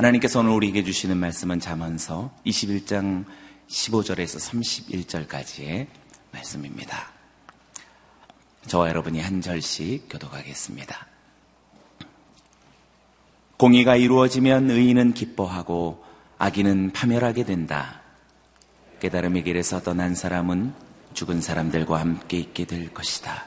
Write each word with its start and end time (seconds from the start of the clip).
하나님께서 0.00 0.40
오늘 0.40 0.52
우리에게 0.52 0.82
주시는 0.82 1.18
말씀은 1.18 1.60
잠언서 1.60 2.30
21장 2.46 3.26
15절에서 3.68 5.28
31절까지의 5.28 5.88
말씀입니다. 6.32 7.10
저와 8.66 8.88
여러분이 8.88 9.20
한 9.20 9.42
절씩 9.42 10.06
교독하겠습니다. 10.08 11.06
공의가 13.58 13.94
이루어지면 13.96 14.70
의인은 14.70 15.12
기뻐하고 15.12 16.02
악인은 16.38 16.92
파멸하게 16.94 17.44
된다. 17.44 18.00
깨달음의 19.00 19.44
길에서 19.44 19.82
떠난 19.82 20.14
사람은 20.14 20.72
죽은 21.12 21.42
사람들과 21.42 22.00
함께 22.00 22.38
있게 22.38 22.64
될 22.64 22.94
것이다. 22.94 23.44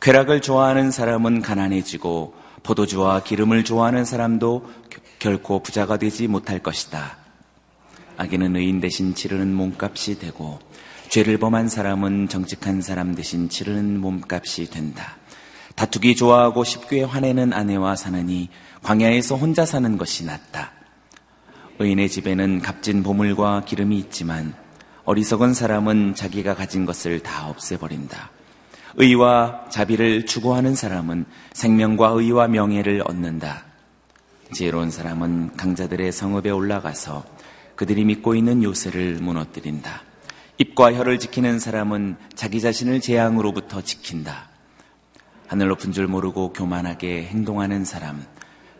쾌락을 0.00 0.40
좋아하는 0.40 0.92
사람은 0.92 1.42
가난해지고 1.42 2.46
포도주와 2.62 3.22
기름을 3.24 3.64
좋아하는 3.64 4.04
사람도 4.04 4.85
결코 5.18 5.62
부자가 5.62 5.96
되지 5.96 6.28
못할 6.28 6.58
것이다. 6.58 7.16
악인은 8.16 8.56
의인 8.56 8.80
대신 8.80 9.14
치르는 9.14 9.54
몸값이 9.54 10.18
되고 10.18 10.58
죄를 11.08 11.38
범한 11.38 11.68
사람은 11.68 12.28
정직한 12.28 12.82
사람 12.82 13.14
대신 13.14 13.48
치르는 13.48 14.00
몸값이 14.00 14.70
된다. 14.70 15.16
다투기 15.74 16.16
좋아하고 16.16 16.64
쉽게 16.64 17.02
화내는 17.02 17.52
아내와 17.52 17.96
사느니 17.96 18.48
광야에서 18.82 19.36
혼자 19.36 19.66
사는 19.66 19.98
것이 19.98 20.24
낫다. 20.24 20.72
의인의 21.78 22.08
집에는 22.08 22.62
값진 22.62 23.02
보물과 23.02 23.64
기름이 23.66 23.98
있지만 23.98 24.54
어리석은 25.04 25.52
사람은 25.52 26.14
자기가 26.14 26.54
가진 26.54 26.86
것을 26.86 27.20
다 27.20 27.48
없애버린다. 27.48 28.30
의와 28.96 29.66
자비를 29.68 30.24
추구하는 30.24 30.74
사람은 30.74 31.26
생명과 31.52 32.08
의와 32.08 32.48
명예를 32.48 33.02
얻는다. 33.04 33.65
지혜로운 34.52 34.90
사람은 34.90 35.56
강자들의 35.56 36.12
성읍에 36.12 36.50
올라가서 36.50 37.24
그들이 37.74 38.04
믿고 38.04 38.34
있는 38.34 38.62
요새를 38.62 39.16
무너뜨린다. 39.20 40.02
입과 40.58 40.94
혀를 40.94 41.18
지키는 41.18 41.58
사람은 41.58 42.16
자기 42.34 42.60
자신을 42.60 43.00
재앙으로부터 43.00 43.82
지킨다. 43.82 44.48
하늘 45.46 45.68
높은 45.68 45.92
줄 45.92 46.06
모르고 46.06 46.52
교만하게 46.52 47.24
행동하는 47.24 47.84
사람, 47.84 48.24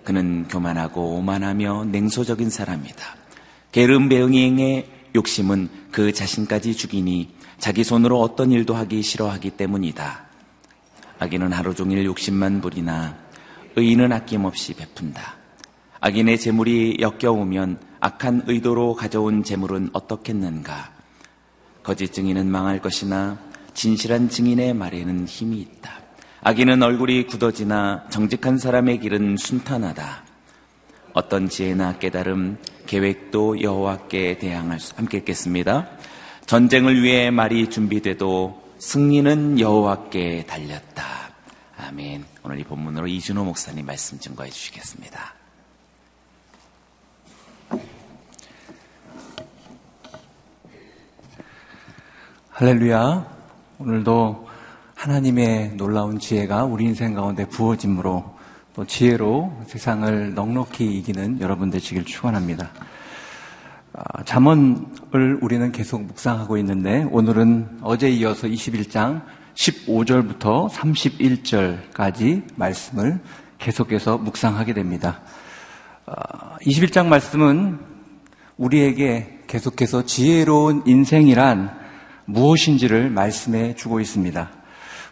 그는 0.04 0.48
교만하고 0.48 1.16
오만하며 1.16 1.86
냉소적인 1.86 2.48
사람이다. 2.48 3.16
게으름 3.72 4.08
배응이행의 4.08 4.88
욕심은 5.14 5.68
그 5.90 6.12
자신까지 6.12 6.74
죽이니 6.74 7.34
자기 7.58 7.84
손으로 7.84 8.20
어떤 8.20 8.52
일도 8.52 8.74
하기 8.74 9.02
싫어하기 9.02 9.50
때문이다. 9.50 10.26
악인은 11.18 11.52
하루 11.52 11.74
종일 11.74 12.04
욕심만 12.04 12.60
부리나 12.60 13.16
의인은 13.76 14.12
아낌없이 14.12 14.74
베푼다. 14.74 15.36
악인의 16.06 16.38
재물이 16.38 16.98
역겨우면 17.00 17.80
악한 17.98 18.44
의도로 18.46 18.94
가져온 18.94 19.42
재물은 19.42 19.90
어떻겠는가? 19.92 20.92
거짓 21.82 22.12
증인은 22.12 22.46
망할 22.48 22.80
것이나 22.80 23.40
진실한 23.74 24.28
증인의 24.28 24.72
말에는 24.74 25.26
힘이 25.26 25.58
있다. 25.62 25.98
악인은 26.42 26.80
얼굴이 26.84 27.26
굳어지나 27.26 28.06
정직한 28.08 28.56
사람의 28.56 29.00
길은 29.00 29.36
순탄하다. 29.36 30.22
어떤 31.12 31.48
지혜나 31.48 31.98
깨달음, 31.98 32.58
계획도 32.86 33.62
여호와께 33.62 34.38
대항할 34.38 34.78
수 34.78 34.94
함께 34.94 35.18
읽겠습니다. 35.18 35.88
전쟁을 36.46 37.02
위해 37.02 37.32
말이 37.32 37.68
준비돼도 37.68 38.62
승리는 38.78 39.58
여호와께 39.58 40.46
달렸다. 40.46 41.04
아멘. 41.78 42.24
오늘 42.44 42.60
이 42.60 42.62
본문으로 42.62 43.08
이준호 43.08 43.44
목사님 43.44 43.86
말씀 43.86 44.20
증거해 44.20 44.50
주시겠습니다. 44.50 45.35
할렐루야. 52.58 53.26
오늘도 53.80 54.48
하나님의 54.94 55.72
놀라운 55.76 56.18
지혜가 56.18 56.64
우리 56.64 56.86
인생 56.86 57.12
가운데 57.12 57.46
부어짐으로 57.46 58.34
또 58.74 58.86
지혜로 58.86 59.52
세상을 59.66 60.32
넉넉히 60.32 60.86
이기는 60.86 61.42
여러분 61.42 61.68
되시길 61.68 62.06
축원합니다. 62.06 62.70
아, 63.92 64.22
잠언을 64.24 65.38
우리는 65.42 65.70
계속 65.70 66.00
묵상하고 66.04 66.56
있는데 66.56 67.06
오늘은 67.10 67.80
어제 67.82 68.08
이어서 68.08 68.46
21장 68.46 69.20
15절부터 69.52 70.70
31절까지 70.70 72.42
말씀을 72.56 73.20
계속해서 73.58 74.16
묵상하게 74.16 74.72
됩니다. 74.72 75.20
21장 76.62 77.04
아, 77.04 77.08
말씀은 77.10 77.80
우리에게 78.56 79.40
계속해서 79.46 80.06
지혜로운 80.06 80.84
인생이란 80.86 81.84
무엇인지를 82.26 83.10
말씀해 83.10 83.74
주고 83.74 84.00
있습니다. 84.00 84.50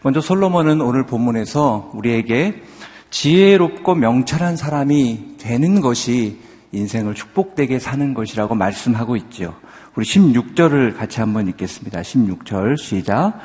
먼저 0.02 0.20
솔로몬은 0.20 0.80
오늘 0.80 1.06
본문에서 1.06 1.92
우리에게 1.94 2.62
지혜롭고 3.10 3.94
명철한 3.94 4.56
사람이 4.56 5.36
되는 5.38 5.80
것이 5.80 6.38
인생을 6.72 7.14
축복되게 7.14 7.78
사는 7.78 8.12
것이라고 8.12 8.54
말씀하고 8.54 9.16
있죠. 9.16 9.54
우리 9.94 10.04
16절을 10.04 10.96
같이 10.96 11.20
한번 11.20 11.48
읽겠습니다. 11.48 12.02
16절 12.02 12.76
시작. 12.76 13.38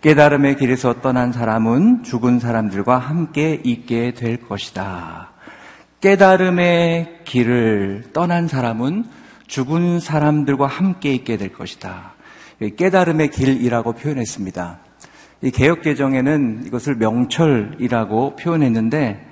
깨달음의 0.00 0.56
길에서 0.56 1.02
떠난 1.02 1.32
사람은 1.32 2.04
죽은 2.04 2.40
사람들과 2.40 2.96
함께 2.96 3.60
있게 3.62 4.14
될 4.14 4.38
것이다. 4.38 5.30
깨달음의 6.00 7.20
길을 7.24 8.04
떠난 8.14 8.48
사람은 8.48 9.04
죽은 9.46 10.00
사람들과 10.00 10.66
함께 10.66 11.12
있게 11.12 11.36
될 11.36 11.52
것이다. 11.52 12.14
깨달음의 12.68 13.30
길이라고 13.30 13.94
표현했습니다. 13.94 14.78
이 15.42 15.50
개혁 15.50 15.80
개정에는 15.82 16.64
이것을 16.66 16.96
명철이라고 16.96 18.36
표현했는데 18.36 19.26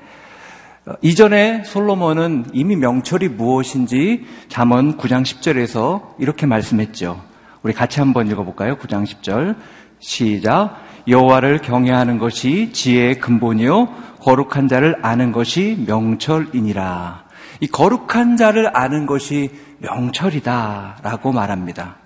어, 0.87 0.93
이전에 1.03 1.65
솔로몬은 1.65 2.47
이미 2.55 2.77
명철이 2.77 3.28
무엇인지 3.28 4.25
잠언 4.49 4.97
9장 4.97 5.22
10절에서 5.22 6.15
이렇게 6.19 6.47
말씀했죠. 6.47 7.22
우리 7.62 7.75
같이 7.75 8.00
한번 8.00 8.28
읽어볼까요? 8.28 8.77
9장 8.77 9.05
10절 9.05 9.56
시작. 9.99 10.77
여호와를 11.06 11.59
경외하는 11.59 12.19
것이 12.19 12.72
지혜의 12.72 13.19
근본이요 13.19 13.88
거룩한 14.21 14.69
자를 14.69 14.97
아는 15.03 15.33
것이 15.33 15.84
명철이니라. 15.87 17.25
이 17.61 17.67
거룩한 17.67 18.37
자를 18.37 18.75
아는 18.77 19.06
것이 19.06 19.50
명철이다라고 19.78 21.33
말합니다. 21.33 21.97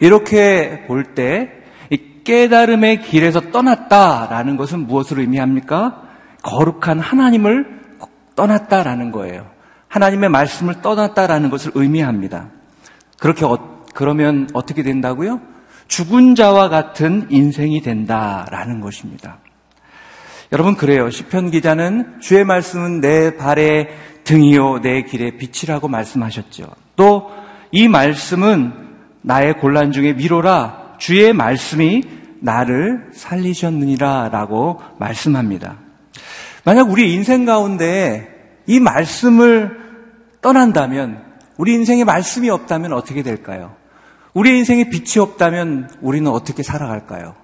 이렇게 0.00 0.84
볼 0.86 1.14
때 1.14 1.58
깨달음의 2.28 3.00
길에서 3.04 3.40
떠났다라는 3.50 4.58
것은 4.58 4.86
무엇을 4.86 5.20
의미합니까? 5.20 6.02
거룩한 6.42 7.00
하나님을 7.00 7.80
떠났다라는 8.36 9.12
거예요. 9.12 9.46
하나님의 9.88 10.28
말씀을 10.28 10.82
떠났다라는 10.82 11.48
것을 11.48 11.72
의미합니다. 11.74 12.50
그렇게 13.18 13.46
어, 13.46 13.82
그러면 13.94 14.46
어떻게 14.52 14.82
된다고요? 14.82 15.40
죽은 15.86 16.34
자와 16.34 16.68
같은 16.68 17.28
인생이 17.30 17.80
된다라는 17.80 18.82
것입니다. 18.82 19.38
여러분 20.52 20.76
그래요. 20.76 21.08
시편 21.08 21.50
기자는 21.50 22.20
주의 22.20 22.44
말씀은 22.44 23.00
내 23.00 23.38
발의 23.38 23.88
등이요 24.24 24.80
내 24.82 25.02
길의 25.02 25.38
빛이라고 25.38 25.88
말씀하셨죠. 25.88 26.66
또 26.94 27.38
이 27.70 27.88
말씀은 27.88 28.87
나의 29.22 29.58
곤란 29.58 29.92
중에 29.92 30.14
미로라 30.14 30.96
주의 30.98 31.32
말씀이 31.32 32.02
나를 32.40 33.10
살리셨느니라 33.12 34.28
라고 34.30 34.80
말씀합니다. 34.98 35.78
만약 36.64 36.90
우리 36.90 37.14
인생 37.14 37.44
가운데 37.44 38.28
이 38.66 38.80
말씀을 38.80 39.78
떠난다면 40.40 41.24
우리 41.56 41.74
인생에 41.74 42.04
말씀이 42.04 42.48
없다면 42.50 42.92
어떻게 42.92 43.22
될까요? 43.22 43.74
우리 44.34 44.56
인생에 44.58 44.88
빛이 44.88 45.20
없다면 45.20 45.90
우리는 46.00 46.30
어떻게 46.30 46.62
살아갈까요? 46.62 47.34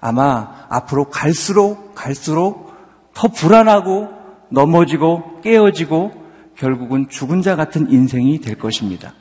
아마 0.00 0.66
앞으로 0.68 1.10
갈수록 1.10 1.94
갈수록 1.94 2.72
더 3.14 3.28
불안하고 3.28 4.08
넘어지고 4.48 5.40
깨어지고 5.42 6.12
결국은 6.56 7.08
죽은 7.08 7.42
자 7.42 7.54
같은 7.54 7.90
인생이 7.90 8.40
될 8.40 8.58
것입니다. 8.58 9.12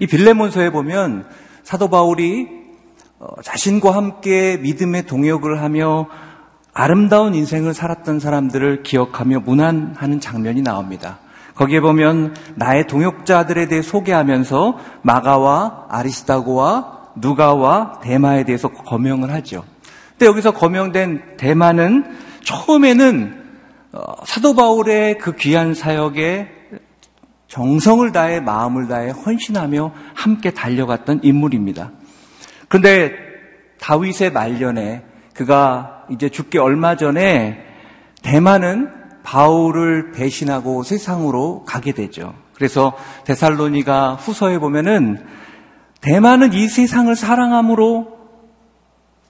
이 0.00 0.06
빌레몬서에 0.06 0.70
보면 0.70 1.26
사도 1.62 1.88
바울이 1.88 2.48
어, 3.18 3.28
자신과 3.42 3.94
함께 3.94 4.58
믿음의 4.58 5.06
동역을 5.06 5.62
하며 5.62 6.06
아름다운 6.74 7.34
인생을 7.34 7.72
살았던 7.72 8.20
사람들을 8.20 8.82
기억하며 8.82 9.40
문안하는 9.40 10.20
장면이 10.20 10.60
나옵니다. 10.62 11.18
거기에 11.54 11.80
보면 11.80 12.36
나의 12.54 12.86
동역자들에 12.86 13.68
대해 13.68 13.80
소개하면서 13.80 14.78
마가와 15.00 15.86
아리스타고와 15.88 16.96
누가와 17.16 18.00
대마에 18.02 18.44
대해서 18.44 18.68
거명을 18.68 19.32
하죠. 19.32 19.64
근데 20.10 20.26
여기서 20.26 20.52
거명된 20.52 21.36
대마는 21.38 22.04
처음에는 22.44 23.44
어, 23.92 24.14
사도 24.26 24.54
바울의 24.54 25.16
그 25.16 25.34
귀한 25.36 25.72
사역에 25.72 26.55
정성을 27.48 28.10
다해 28.12 28.40
마음을 28.40 28.88
다해 28.88 29.10
헌신하며 29.10 29.92
함께 30.14 30.50
달려갔던 30.50 31.20
인물입니다. 31.22 31.92
그런데 32.68 33.12
다윗의 33.80 34.32
말년에 34.32 35.04
그가 35.34 36.04
이제 36.10 36.28
죽기 36.28 36.58
얼마 36.58 36.96
전에 36.96 37.64
대만은 38.22 38.90
바울을 39.22 40.12
배신하고 40.12 40.82
세상으로 40.82 41.64
가게 41.64 41.92
되죠. 41.92 42.34
그래서 42.54 42.96
데살로니가 43.24 44.14
후서에 44.14 44.58
보면은 44.58 45.24
대만은 46.00 46.52
이 46.52 46.68
세상을 46.68 47.14
사랑함으로 47.14 48.16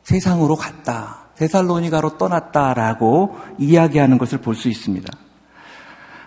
세상으로 0.05 0.57
갔다. 0.57 1.27
데살로니가로 1.37 2.19
떠났다라고 2.19 3.37
이야기하는 3.59 4.19
것을 4.19 4.39
볼 4.39 4.55
수 4.55 4.69
있습니다. 4.69 5.13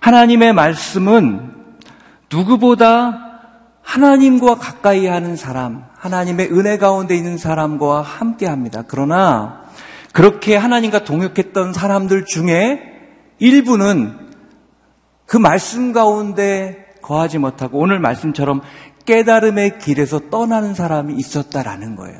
하나님의 0.01 0.53
말씀은 0.53 1.58
누구보다 2.31 3.29
하나님과 3.81 4.55
가까이 4.55 5.07
하는 5.07 5.35
사람, 5.35 5.83
하나님의 5.95 6.51
은혜 6.51 6.77
가운데 6.77 7.15
있는 7.15 7.37
사람과 7.37 8.01
함께 8.01 8.45
합니다. 8.45 8.83
그러나 8.87 9.63
그렇게 10.13 10.55
하나님과 10.55 11.03
동역했던 11.03 11.73
사람들 11.73 12.25
중에 12.25 12.81
일부는 13.39 14.29
그 15.25 15.37
말씀 15.37 15.91
가운데 15.91 16.85
거하지 17.01 17.37
못하고 17.39 17.79
오늘 17.79 17.99
말씀처럼 17.99 18.61
깨달음의 19.05 19.79
길에서 19.79 20.29
떠나는 20.29 20.75
사람이 20.75 21.15
있었다라는 21.15 21.95
거예요. 21.95 22.19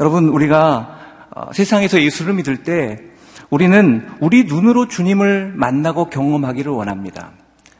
여러분, 0.00 0.28
우리가 0.28 0.98
어, 1.34 1.52
세상에서 1.52 2.00
예수를 2.00 2.32
믿을 2.34 2.62
때 2.62 3.02
우리는 3.50 4.08
우리 4.20 4.44
눈으로 4.44 4.88
주님을 4.88 5.52
만나고 5.54 6.08
경험하기를 6.08 6.72
원합니다. 6.72 7.32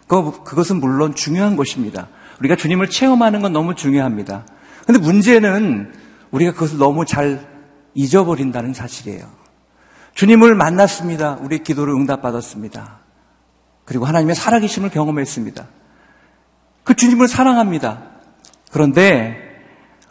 그것은 0.06 0.80
물론 0.80 1.14
중요한 1.14 1.56
것입니다. 1.56 2.08
우리가 2.40 2.56
주님을 2.56 2.90
체험하는 2.90 3.42
건 3.42 3.52
너무 3.52 3.74
중요합니다. 3.74 4.46
근데 4.86 5.00
문제는 5.00 5.92
우리가 6.30 6.52
그것을 6.52 6.78
너무 6.78 7.04
잘 7.04 7.46
잊어버린다는 7.94 8.72
사실이에요. 8.72 9.26
주님을 10.14 10.54
만났습니다. 10.54 11.38
우리의 11.42 11.62
기도를 11.62 11.94
응답받았습니다. 11.94 13.00
그리고 13.84 14.04
하나님의 14.04 14.34
살아계심을 14.34 14.90
경험했습니다. 14.90 15.66
그 16.84 16.94
주님을 16.94 17.28
사랑합니다. 17.28 18.02
그런데 18.70 19.36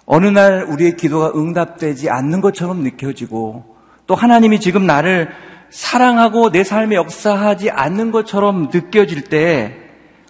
어느 0.06 0.28
날 0.28 0.64
우리의 0.64 0.98
기도가 0.98 1.32
응답되지 1.36 2.10
않는 2.10 2.42
것처럼 2.42 2.84
느껴지고 2.84 3.76
또 4.08 4.16
하나님이 4.16 4.60
지금 4.60 4.86
나를 4.86 5.30
사랑하고 5.72 6.52
내 6.52 6.64
삶에 6.64 6.96
역사하지 6.96 7.72
않는 7.72 8.12
것처럼 8.12 8.70
느껴질 8.72 9.24
때 9.24 9.85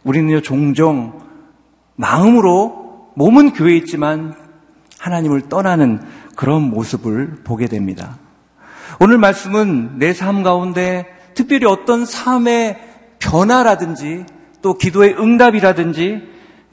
우리는요 0.05 0.41
종종 0.41 1.19
마음으로 1.95 3.11
몸은 3.15 3.53
교회에 3.53 3.75
있지만 3.77 4.33
하나님을 4.99 5.49
떠나는 5.49 6.01
그런 6.35 6.63
모습을 6.63 7.41
보게 7.43 7.67
됩니다. 7.67 8.17
오늘 8.99 9.17
말씀은 9.17 9.99
내 9.99 10.13
삶 10.13 10.43
가운데 10.43 11.05
특별히 11.33 11.65
어떤 11.65 12.05
삶의 12.05 12.77
변화라든지 13.19 14.25
또 14.61 14.77
기도의 14.77 15.15
응답이라든지 15.19 16.21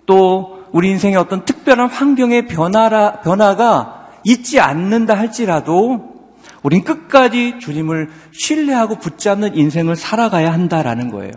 또 0.07 0.65
우리 0.73 0.89
인생의 0.91 1.17
어떤 1.17 1.45
특별한 1.45 1.89
환경의 1.89 2.47
변화라, 2.47 3.21
변화가 3.21 4.09
있지 4.25 4.61
않는다 4.61 5.15
할지라도 5.15 6.13
우린 6.63 6.85
끝까지 6.85 7.59
주님을 7.59 8.09
신뢰하고 8.33 8.99
붙잡는 8.99 9.57
인생을 9.57 9.97
살아가야 9.97 10.53
한다라는 10.53 11.11
거예요. 11.11 11.33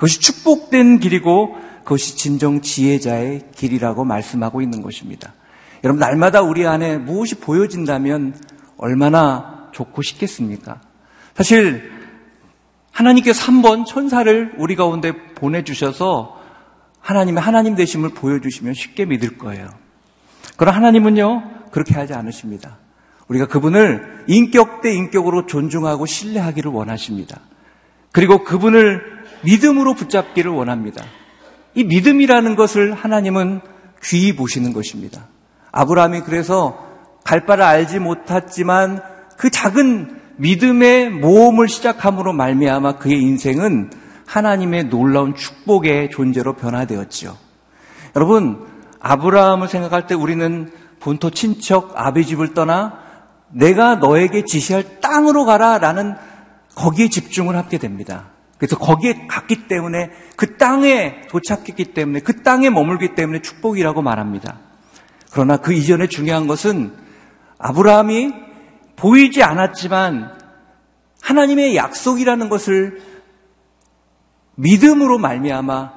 그것이 0.00 0.18
축복된 0.20 0.98
길이고 0.98 1.58
그것이 1.84 2.16
진정 2.16 2.62
지혜자의 2.62 3.50
길이라고 3.54 4.06
말씀하고 4.06 4.62
있는 4.62 4.80
것입니다. 4.80 5.34
여러분, 5.84 6.00
날마다 6.00 6.40
우리 6.40 6.66
안에 6.66 6.96
무엇이 6.96 7.34
보여진다면 7.34 8.34
얼마나 8.78 9.68
좋고 9.72 10.00
싶겠습니까? 10.00 10.80
사실, 11.34 11.92
하나님께서 12.92 13.44
한 13.44 13.60
번 13.60 13.84
천사를 13.84 14.54
우리 14.56 14.74
가운데 14.74 15.34
보내주셔서 15.34 16.40
하나님의 17.00 17.42
하나님 17.42 17.74
되심을 17.74 18.14
보여주시면 18.14 18.72
쉽게 18.72 19.04
믿을 19.04 19.36
거예요. 19.36 19.68
그러나 20.56 20.78
하나님은요, 20.78 21.66
그렇게 21.72 21.92
하지 21.92 22.14
않으십니다. 22.14 22.78
우리가 23.28 23.48
그분을 23.48 24.24
인격 24.28 24.80
대 24.80 24.94
인격으로 24.94 25.44
존중하고 25.44 26.06
신뢰하기를 26.06 26.70
원하십니다. 26.70 27.40
그리고 28.12 28.44
그분을 28.44 29.19
믿음으로 29.44 29.94
붙잡기를 29.94 30.50
원합니다. 30.50 31.04
이 31.74 31.84
믿음이라는 31.84 32.56
것을 32.56 32.94
하나님은 32.94 33.60
귀히 34.02 34.34
보시는 34.34 34.72
것입니다. 34.72 35.28
아브라함이 35.72 36.20
그래서 36.22 36.86
갈 37.24 37.46
바를 37.46 37.64
알지 37.64 37.98
못했지만 37.98 39.02
그 39.36 39.50
작은 39.50 40.20
믿음의 40.36 41.10
모험을 41.10 41.68
시작함으로 41.68 42.32
말미암아 42.32 42.96
그의 42.96 43.20
인생은 43.20 43.90
하나님의 44.26 44.84
놀라운 44.84 45.34
축복의 45.34 46.10
존재로 46.10 46.54
변화되었지요. 46.54 47.36
여러분, 48.16 48.66
아브라함을 49.00 49.68
생각할 49.68 50.06
때 50.06 50.14
우리는 50.14 50.70
본토 50.98 51.30
친척 51.30 51.92
아비 51.94 52.26
집을 52.26 52.54
떠나 52.54 52.98
내가 53.52 53.96
너에게 53.96 54.44
지시할 54.44 55.00
땅으로 55.00 55.44
가라라는 55.44 56.14
거기에 56.74 57.08
집중을 57.08 57.56
하게 57.56 57.78
됩니다. 57.78 58.28
그래서 58.60 58.76
거기에 58.76 59.26
갔기 59.26 59.68
때문에 59.68 60.10
그 60.36 60.58
땅에 60.58 61.22
도착했기 61.30 61.94
때문에 61.94 62.20
그 62.20 62.42
땅에 62.42 62.68
머물기 62.68 63.14
때문에 63.14 63.40
축복이라고 63.40 64.02
말합니다. 64.02 64.58
그러나 65.32 65.56
그 65.56 65.72
이전에 65.72 66.08
중요한 66.08 66.46
것은 66.46 66.92
아브라함이 67.58 68.34
보이지 68.96 69.42
않았지만 69.42 70.38
하나님의 71.22 71.74
약속이라는 71.74 72.50
것을 72.50 73.00
믿음으로 74.56 75.16
말미암아 75.16 75.92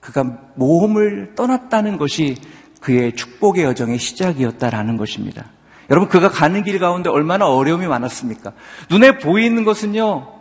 그가 0.00 0.24
모험을 0.54 1.34
떠났다는 1.34 1.98
것이 1.98 2.36
그의 2.80 3.14
축복의 3.14 3.64
여정의 3.64 3.98
시작이었다라는 3.98 4.96
것입니다. 4.96 5.50
여러분 5.90 6.08
그가 6.08 6.30
가는 6.30 6.64
길 6.64 6.78
가운데 6.78 7.10
얼마나 7.10 7.48
어려움이 7.48 7.86
많았습니까? 7.86 8.52
눈에 8.88 9.18
보이는 9.18 9.62
것은요 9.64 10.39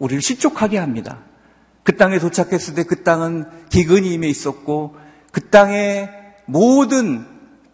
우리를 0.00 0.20
실족하게 0.20 0.78
합니다. 0.78 1.18
그 1.84 1.96
땅에 1.96 2.18
도착했을 2.18 2.74
때 2.74 2.82
그 2.82 3.04
땅은 3.04 3.46
기근이 3.68 4.12
임해 4.14 4.28
있었고 4.28 4.96
그 5.30 5.48
땅의 5.48 6.10
모든 6.46 7.24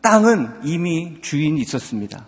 땅은 0.03 0.61
이미 0.65 1.19
주인이 1.23 1.59
있었습니다. 1.61 2.27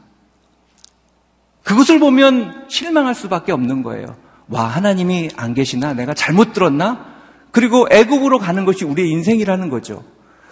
그것을 1.62 1.99
보면 2.00 2.64
실망할 2.69 3.14
수밖에 3.14 3.52
없는 3.52 3.83
거예요. 3.83 4.17
와 4.49 4.64
하나님이 4.64 5.28
안 5.37 5.52
계시나 5.52 5.93
내가 5.93 6.14
잘못 6.14 6.55
들었나? 6.55 7.07
그리고 7.50 7.87
애국으로 7.90 8.38
가는 8.38 8.64
것이 8.64 8.85
우리의 8.85 9.11
인생이라는 9.11 9.69
거죠. 9.69 10.02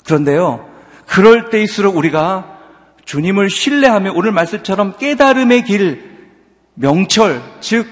그런데요, 0.04 0.68
그럴 1.06 1.48
때일수록 1.50 1.96
우리가 1.96 2.58
주님을 3.06 3.48
신뢰하며 3.48 4.12
오늘 4.14 4.32
말씀처럼 4.32 4.98
깨달음의 4.98 5.64
길, 5.64 6.28
명철, 6.74 7.42
즉 7.60 7.86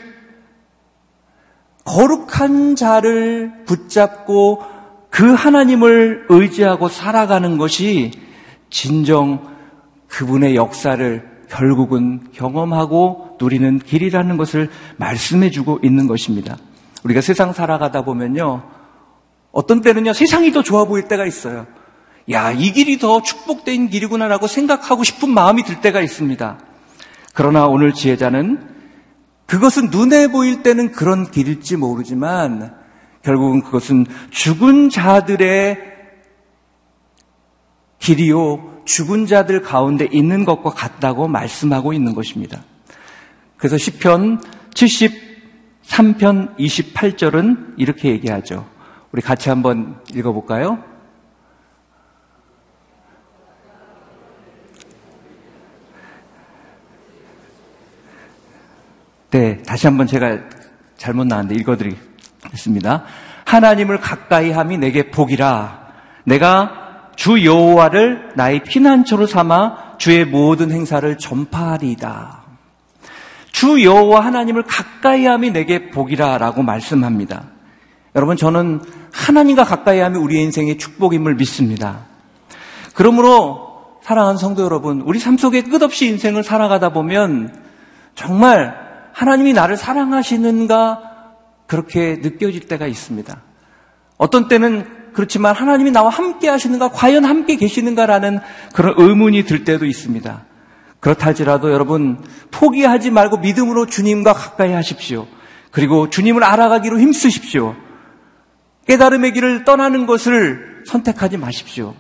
거룩한 1.85 2.77
자를 2.77 3.53
붙잡고 3.67 4.63
그 5.11 5.33
하나님을 5.33 6.27
의지하고 6.29 6.89
살아가는 6.89 7.57
것이 7.57 8.11
진정 8.71 9.55
그분의 10.09 10.57
역사를 10.57 11.35
결국은 11.49 12.21
경험하고 12.33 13.37
누리는 13.41 13.79
길이라는 13.79 14.37
것을 14.37 14.71
말씀해 14.97 15.51
주고 15.51 15.79
있는 15.83 16.09
것입니다. 16.09 16.57
우리가 17.05 17.21
세상 17.21 17.53
살아가다 17.53 18.05
보면요. 18.05 18.63
어떤 19.53 19.83
때는요, 19.83 20.15
세상이 20.15 20.51
더 20.51 20.63
좋아 20.63 20.85
보일 20.85 21.07
때가 21.07 21.27
있어요. 21.27 21.67
야, 22.31 22.51
이 22.51 22.73
길이 22.73 22.99
더 22.99 23.23
축복된 23.23 23.89
길이구나라고 23.91 24.47
생각하고 24.47 25.05
싶은 25.05 25.29
마음이 25.31 25.63
들 25.63 25.81
때가 25.81 26.01
있습니다. 26.01 26.59
그러나 27.35 27.67
오늘 27.67 27.93
지혜자는 27.93 28.74
그것은 29.55 29.91
눈에 29.91 30.27
보일 30.27 30.65
때는 30.65 30.91
그런 30.91 31.31
길일지 31.31 31.77
모르지만 31.77 32.75
결국은 33.23 33.63
그것은 33.63 34.05
죽은 34.31 34.91
자들의 34.91 35.79
길이요, 38.01 38.83
죽은 38.85 39.27
자들 39.27 39.63
가운데 39.63 40.09
있는 40.11 40.45
것과 40.45 40.71
같다고 40.71 41.29
말씀하고 41.29 41.93
있는 41.93 42.17
것입니다. 42.17 42.65
그래서 43.57 43.79
시편 43.79 44.41
73편 44.71 46.57
28절은 46.59 47.75
이렇게 47.77 48.11
얘기하죠. 48.11 48.69
우리 49.13 49.23
같이 49.23 49.51
한번 49.51 50.01
읽어볼까요? 50.13 50.83
네, 59.35 59.61
다시 59.67 59.89
한번 59.89 60.07
제가 60.07 60.39
잘못 60.97 61.27
나왔는데 61.27 61.61
읽어드리겠습니다. 61.61 63.03
하나님을 63.45 63.99
가까이 63.99 64.53
함이 64.53 64.79
내게 64.79 65.11
복이라. 65.11 65.89
내가 66.23 67.11
주 67.17 67.45
여호와를 67.45 68.35
나의 68.37 68.63
피난처로 68.63 69.27
삼아 69.27 69.99
주의 69.99 70.25
모든 70.25 70.71
행사를 70.71 71.19
전파하리이다. 71.19 72.45
주 73.51 73.83
여호와 73.83 74.25
하나님을 74.25 74.63
가까이 74.69 75.27
함이 75.27 75.51
내게 75.51 75.91
복이라라고 75.91 76.63
말씀합니다. 76.63 77.43
여러분 78.15 78.37
저는 78.37 78.83
하나님과 79.13 79.65
가까이 79.65 79.99
하면 79.99 80.23
우리의 80.23 80.45
인생의 80.45 80.79
축복임을 80.79 81.35
믿습니다. 81.35 82.07
그러므로 82.95 83.99
사랑하는 84.01 84.39
성도 84.39 84.63
여러분, 84.63 85.01
우리 85.01 85.19
삶 85.19 85.37
속에 85.39 85.63
끝없이 85.63 86.07
인생을 86.07 86.45
살아가다 86.45 86.91
보면 86.91 87.53
정말 88.15 88.84
하나님이 89.15 89.53
나를 89.53 89.77
사랑하시는가 89.77 91.13
그렇게 91.67 92.17
느껴질 92.21 92.67
때가 92.67 92.87
있습니다. 92.87 93.43
어떤 94.19 94.49
때는 94.49 94.87
그렇지만 95.15 95.55
하나님이 95.55 95.93
나와 95.93 96.11
함께 96.11 96.49
하시는가, 96.49 96.91
과연 96.91 97.25
함께 97.25 97.55
계시는가라는 97.57 98.41
그런 98.75 98.95
의문이 98.99 99.45
들 99.45 99.65
때도 99.65 99.87
있습니다. 99.87 100.45
그렇다 100.99 101.27
할지라도 101.27 101.73
여러분, 101.73 102.23
포기하지 102.51 103.13
말고 103.13 103.39
믿음으로 103.39 103.87
주님과 103.87 104.33
가까이 104.33 104.73
하십시오. 104.73 105.29
그리고 105.71 106.11
주님을 106.11 106.43
알아가기로 106.43 106.99
힘쓰십시오. 106.99 107.77
깨달음의 108.87 109.33
길을 109.33 109.65
떠나는 109.65 110.07
것을 110.07 110.83
선택하지 110.87 111.39
마십시오. 111.39 111.95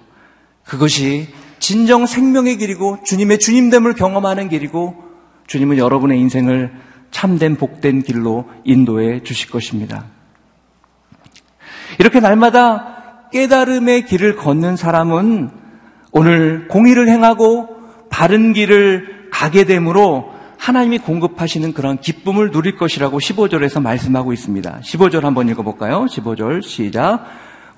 그것이 0.64 1.28
진정 1.60 2.06
생명의 2.06 2.56
길이고 2.58 2.98
주님의 3.04 3.38
주님됨을 3.38 3.94
경험하는 3.94 4.48
길이고 4.48 4.96
주님은 5.46 5.78
여러분의 5.78 6.18
인생을 6.18 6.72
참된 7.14 7.54
복된 7.54 8.02
길로 8.02 8.44
인도해 8.64 9.22
주실 9.22 9.48
것입니다. 9.48 10.06
이렇게 12.00 12.18
날마다 12.18 13.28
깨달음의 13.30 14.06
길을 14.06 14.34
걷는 14.34 14.76
사람은 14.76 15.50
오늘 16.10 16.66
공의를 16.66 17.08
행하고 17.08 17.68
바른 18.10 18.52
길을 18.52 19.28
가게 19.30 19.62
되므로 19.64 20.34
하나님이 20.58 20.98
공급하시는 20.98 21.72
그런 21.72 21.98
기쁨을 21.98 22.50
누릴 22.50 22.76
것이라고 22.76 23.18
15절에서 23.18 23.80
말씀하고 23.80 24.32
있습니다. 24.32 24.80
15절 24.82 25.22
한번 25.22 25.48
읽어볼까요? 25.48 26.06
15절 26.06 26.62
시작. 26.62 27.26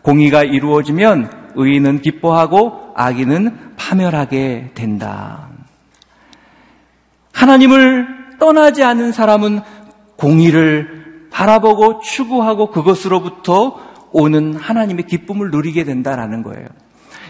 공의가 0.00 0.44
이루어지면 0.44 1.52
의인은 1.56 2.00
기뻐하고 2.00 2.92
악인은 2.94 3.74
파멸하게 3.76 4.70
된다. 4.74 5.50
하나님을 7.32 8.15
떠나지 8.38 8.82
않은 8.82 9.12
사람은 9.12 9.60
공의를 10.16 11.28
바라보고 11.30 12.00
추구하고 12.00 12.70
그것으로부터 12.70 13.78
오는 14.12 14.54
하나님의 14.54 15.06
기쁨을 15.06 15.50
누리게 15.50 15.84
된다라는 15.84 16.42
거예요. 16.42 16.66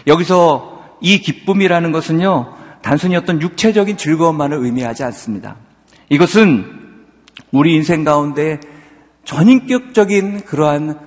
여기서 0.07 0.97
이 1.01 1.19
기쁨이라는 1.19 1.91
것은요, 1.91 2.53
단순히 2.81 3.15
어떤 3.15 3.41
육체적인 3.41 3.97
즐거움만을 3.97 4.57
의미하지 4.59 5.03
않습니다. 5.03 5.57
이것은 6.09 7.05
우리 7.51 7.75
인생 7.75 8.03
가운데 8.03 8.59
전인격적인 9.25 10.45
그러한 10.45 10.99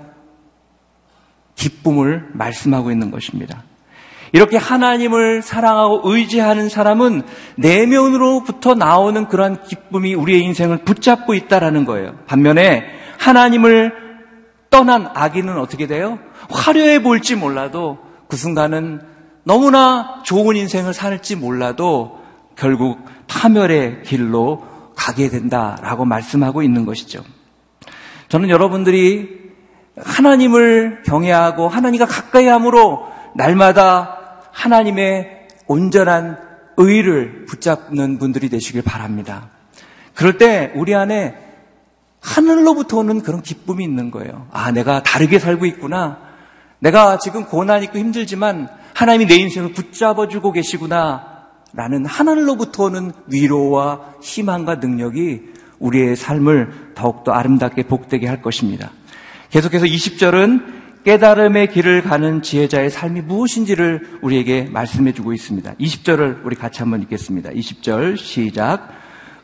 기쁨을 1.55 2.29
말씀하고 2.35 2.91
있는 2.91 3.11
것입니다. 3.11 3.65
이렇게 4.33 4.57
하나님을 4.57 5.43
사랑하고 5.43 6.03
의지하는 6.05 6.69
사람은 6.69 7.23
내면으로부터 7.57 8.75
나오는 8.75 9.27
그러한 9.27 9.63
기쁨이 9.65 10.15
우리의 10.15 10.43
인생을 10.43 10.79
붙잡고 10.79 11.35
있다라는 11.35 11.85
거예요. 11.85 12.15
반면에 12.27 12.85
하나님을 13.19 13.93
떠난 14.71 15.09
악인은 15.13 15.59
어떻게 15.59 15.87
돼요? 15.87 16.19
화려해 16.49 17.03
보일지 17.03 17.35
몰라도 17.35 17.99
그 18.29 18.37
순간은 18.37 19.01
너무나 19.43 20.23
좋은 20.25 20.57
인생을 20.57 20.95
살지 20.95 21.37
몰라도 21.37 22.21
결국 22.57 23.01
파멸의 23.27 24.03
길로 24.05 24.65
가게 24.95 25.29
된다라고 25.29 26.05
말씀하고 26.05 26.63
있는 26.63 26.85
것이죠. 26.85 27.23
저는 28.29 28.49
여러분들이 28.49 29.41
하나님을 29.97 31.03
경외하고 31.05 31.69
하나님과 31.69 32.07
가까이 32.07 32.47
함으로 32.47 33.09
날마다 33.35 34.20
하나님의 34.53 35.49
온전한 35.67 36.39
의를 36.77 37.45
붙잡는 37.47 38.19
분들이 38.19 38.49
되시길 38.49 38.83
바랍니다. 38.83 39.51
그럴 40.15 40.39
때 40.39 40.73
우리 40.75 40.95
안에 40.95 41.35
하늘로부터 42.21 42.99
오는 42.99 43.23
그런 43.23 43.43
기쁨이 43.43 43.85
있는 43.85 44.11
거예요. 44.11 44.49
아, 44.51 44.71
내가 44.73 45.03
다르게 45.03 45.39
살고 45.39 45.67
있구나. 45.67 46.19
내가 46.79 47.19
지금 47.19 47.45
고난 47.45 47.83
있고 47.83 47.99
힘들지만 47.99 48.69
하나님이 48.95 49.27
내 49.27 49.37
인생을 49.37 49.73
붙잡아 49.73 50.29
주고 50.29 50.53
계시구나. 50.53 51.31
라는 51.73 52.05
하늘로부터 52.05 52.85
오는 52.85 53.13
위로와 53.29 54.15
희망과 54.23 54.77
능력이 54.77 55.43
우리의 55.79 56.17
삶을 56.17 56.93
더욱더 56.95 57.33
아름답게 57.33 57.85
복되게 57.85 58.27
할 58.27 58.43
것입니다. 58.43 58.91
계속해서 59.51 59.87
20절은 59.87 60.80
깨달음의 61.05 61.69
길을 61.69 62.03
가는 62.03 62.43
지혜자의 62.43 62.91
삶이 62.91 63.23
무엇인지를 63.23 64.19
우리에게 64.21 64.69
말씀해 64.71 65.13
주고 65.13 65.33
있습니다. 65.33 65.75
20절을 65.75 66.45
우리 66.45 66.57
같이 66.57 66.81
한번 66.81 67.01
읽겠습니다. 67.03 67.51
20절 67.51 68.19
시작. 68.19 68.89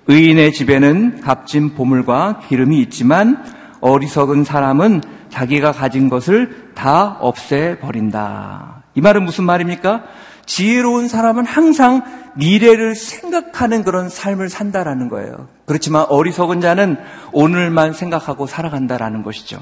의인의 0.06 0.52
집에는 0.52 1.20
값진 1.22 1.74
보물과 1.74 2.40
기름이 2.48 2.80
있지만 2.82 3.42
어리석은 3.80 4.44
사람은 4.44 5.00
자기가 5.30 5.72
가진 5.72 6.08
것을 6.08 6.72
다 6.74 7.16
없애버린다. 7.20 8.84
이 8.94 9.00
말은 9.00 9.24
무슨 9.24 9.44
말입니까? 9.44 10.04
지혜로운 10.44 11.08
사람은 11.08 11.44
항상 11.44 12.02
미래를 12.36 12.94
생각하는 12.94 13.82
그런 13.82 14.08
삶을 14.08 14.48
산다라는 14.48 15.08
거예요. 15.08 15.48
그렇지만 15.64 16.06
어리석은 16.08 16.60
자는 16.60 16.96
오늘만 17.32 17.92
생각하고 17.92 18.46
살아간다라는 18.46 19.22
것이죠. 19.22 19.60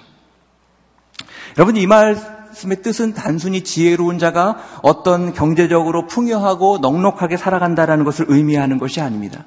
여러분 1.56 1.76
이 1.76 1.86
말씀의 1.86 2.82
뜻은 2.82 3.14
단순히 3.14 3.62
지혜로운 3.62 4.18
자가 4.18 4.56
어떤 4.82 5.32
경제적으로 5.32 6.06
풍요하고 6.06 6.78
넉넉하게 6.78 7.36
살아간다라는 7.36 8.04
것을 8.04 8.26
의미하는 8.28 8.78
것이 8.78 9.00
아닙니다. 9.00 9.44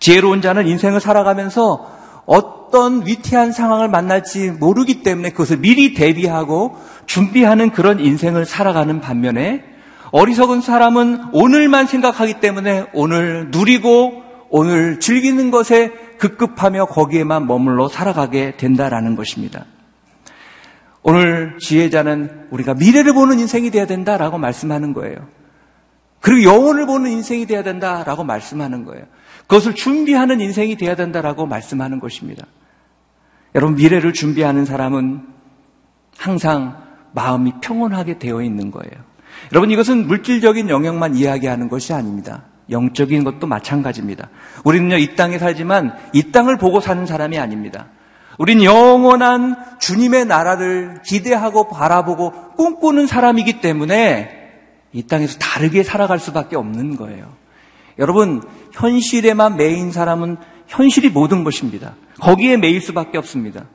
지혜로운 0.00 0.40
자는 0.40 0.66
인생을 0.66 1.00
살아가면서 1.00 1.86
어떤 2.26 3.06
위태한 3.06 3.52
상황을 3.52 3.88
만날지 3.88 4.52
모르기 4.52 5.02
때문에 5.02 5.30
그것을 5.30 5.58
미리 5.58 5.92
대비하고 5.92 6.76
준비하는 7.06 7.70
그런 7.70 8.00
인생을 8.00 8.46
살아가는 8.46 9.00
반면에 9.00 9.64
어리석은 10.10 10.60
사람은 10.62 11.24
오늘만 11.32 11.86
생각하기 11.86 12.40
때문에 12.40 12.86
오늘 12.94 13.48
누리고 13.50 14.22
오늘 14.48 15.00
즐기는 15.00 15.50
것에 15.50 15.92
급급하며 16.18 16.86
거기에만 16.86 17.46
머물러 17.46 17.88
살아가게 17.88 18.56
된다라는 18.56 19.16
것입니다. 19.16 19.66
오늘 21.04 21.58
지혜자는 21.60 22.46
우리가 22.50 22.72
미래를 22.74 23.12
보는 23.12 23.38
인생이 23.38 23.70
되어야 23.70 23.86
된다라고 23.86 24.38
말씀하는 24.38 24.94
거예요. 24.94 25.16
그리고 26.20 26.50
영혼을 26.50 26.86
보는 26.86 27.10
인생이 27.10 27.44
되어야 27.44 27.62
된다라고 27.62 28.24
말씀하는 28.24 28.86
거예요. 28.86 29.04
그것을 29.42 29.74
준비하는 29.74 30.40
인생이 30.40 30.76
되어야 30.76 30.96
된다라고 30.96 31.44
말씀하는 31.44 32.00
것입니다. 32.00 32.46
여러분, 33.54 33.76
미래를 33.76 34.14
준비하는 34.14 34.64
사람은 34.64 35.26
항상 36.16 36.82
마음이 37.12 37.52
평온하게 37.60 38.18
되어 38.18 38.42
있는 38.42 38.70
거예요. 38.70 39.04
여러분, 39.52 39.70
이것은 39.70 40.06
물질적인 40.06 40.70
영역만 40.70 41.16
이야기하는 41.16 41.68
것이 41.68 41.92
아닙니다. 41.92 42.44
영적인 42.70 43.24
것도 43.24 43.46
마찬가지입니다. 43.46 44.30
우리는요, 44.64 44.96
이 44.96 45.16
땅에 45.16 45.38
살지만 45.38 45.94
이 46.14 46.32
땅을 46.32 46.56
보고 46.56 46.80
사는 46.80 47.04
사람이 47.04 47.38
아닙니다. 47.38 47.88
우린 48.38 48.62
영원한 48.62 49.56
주님의 49.78 50.26
나라를 50.26 51.00
기대하고 51.04 51.68
바라보고 51.68 52.54
꿈꾸는 52.56 53.06
사람이기 53.06 53.60
때문에 53.60 54.44
이 54.92 55.02
땅에서 55.04 55.38
다르게 55.38 55.82
살아갈 55.82 56.18
수밖에 56.18 56.56
없는 56.56 56.96
거예요. 56.96 57.32
여러분, 57.98 58.42
현실에만 58.72 59.56
매인 59.56 59.92
사람은 59.92 60.36
현실이 60.66 61.10
모든 61.10 61.44
것입니다. 61.44 61.94
거기에 62.20 62.56
매일 62.56 62.80
수밖에 62.80 63.18
없습니다. 63.18 63.66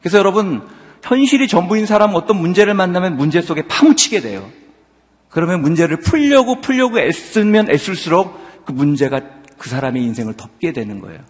그래서 0.00 0.18
여러분, 0.18 0.66
현실이 1.02 1.48
전부인 1.48 1.86
사람은 1.86 2.14
어떤 2.14 2.38
문제를 2.38 2.74
만나면 2.74 3.16
문제 3.16 3.40
속에 3.40 3.66
파묻히게 3.68 4.20
돼요. 4.20 4.48
그러면 5.28 5.60
문제를 5.60 6.00
풀려고 6.00 6.60
풀려고 6.60 6.98
애쓰면 6.98 7.70
애쓸수록 7.70 8.64
그 8.64 8.72
문제가 8.72 9.20
그 9.58 9.68
사람의 9.68 10.02
인생을 10.02 10.34
덮게 10.34 10.72
되는 10.72 11.00
거예요. 11.00 11.20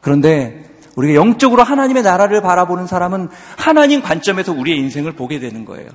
그런데 0.00 0.64
우리가 0.96 1.14
영적으로 1.14 1.62
하나님의 1.62 2.02
나라를 2.02 2.40
바라보는 2.40 2.86
사람은 2.86 3.28
하나님 3.56 4.02
관점에서 4.02 4.52
우리의 4.52 4.78
인생을 4.78 5.12
보게 5.12 5.40
되는 5.40 5.64
거예요. 5.64 5.88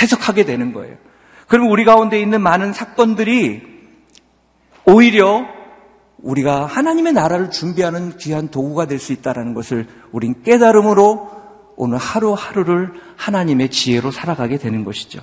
해석하게 0.00 0.44
되는 0.44 0.72
거예요. 0.72 0.96
그러면 1.48 1.70
우리 1.70 1.84
가운데 1.84 2.20
있는 2.20 2.40
많은 2.40 2.72
사건들이 2.72 3.62
오히려 4.84 5.44
우리가 6.18 6.66
하나님의 6.66 7.12
나라를 7.12 7.50
준비하는 7.50 8.16
귀한 8.18 8.48
도구가 8.48 8.86
될 8.86 8.98
수 8.98 9.12
있다는 9.12 9.54
것을 9.54 9.86
우린 10.12 10.42
깨달음으로 10.42 11.30
오늘 11.76 11.98
하루하루를 11.98 12.92
하나님의 13.16 13.70
지혜로 13.70 14.10
살아가게 14.10 14.56
되는 14.56 14.84
것이죠. 14.84 15.20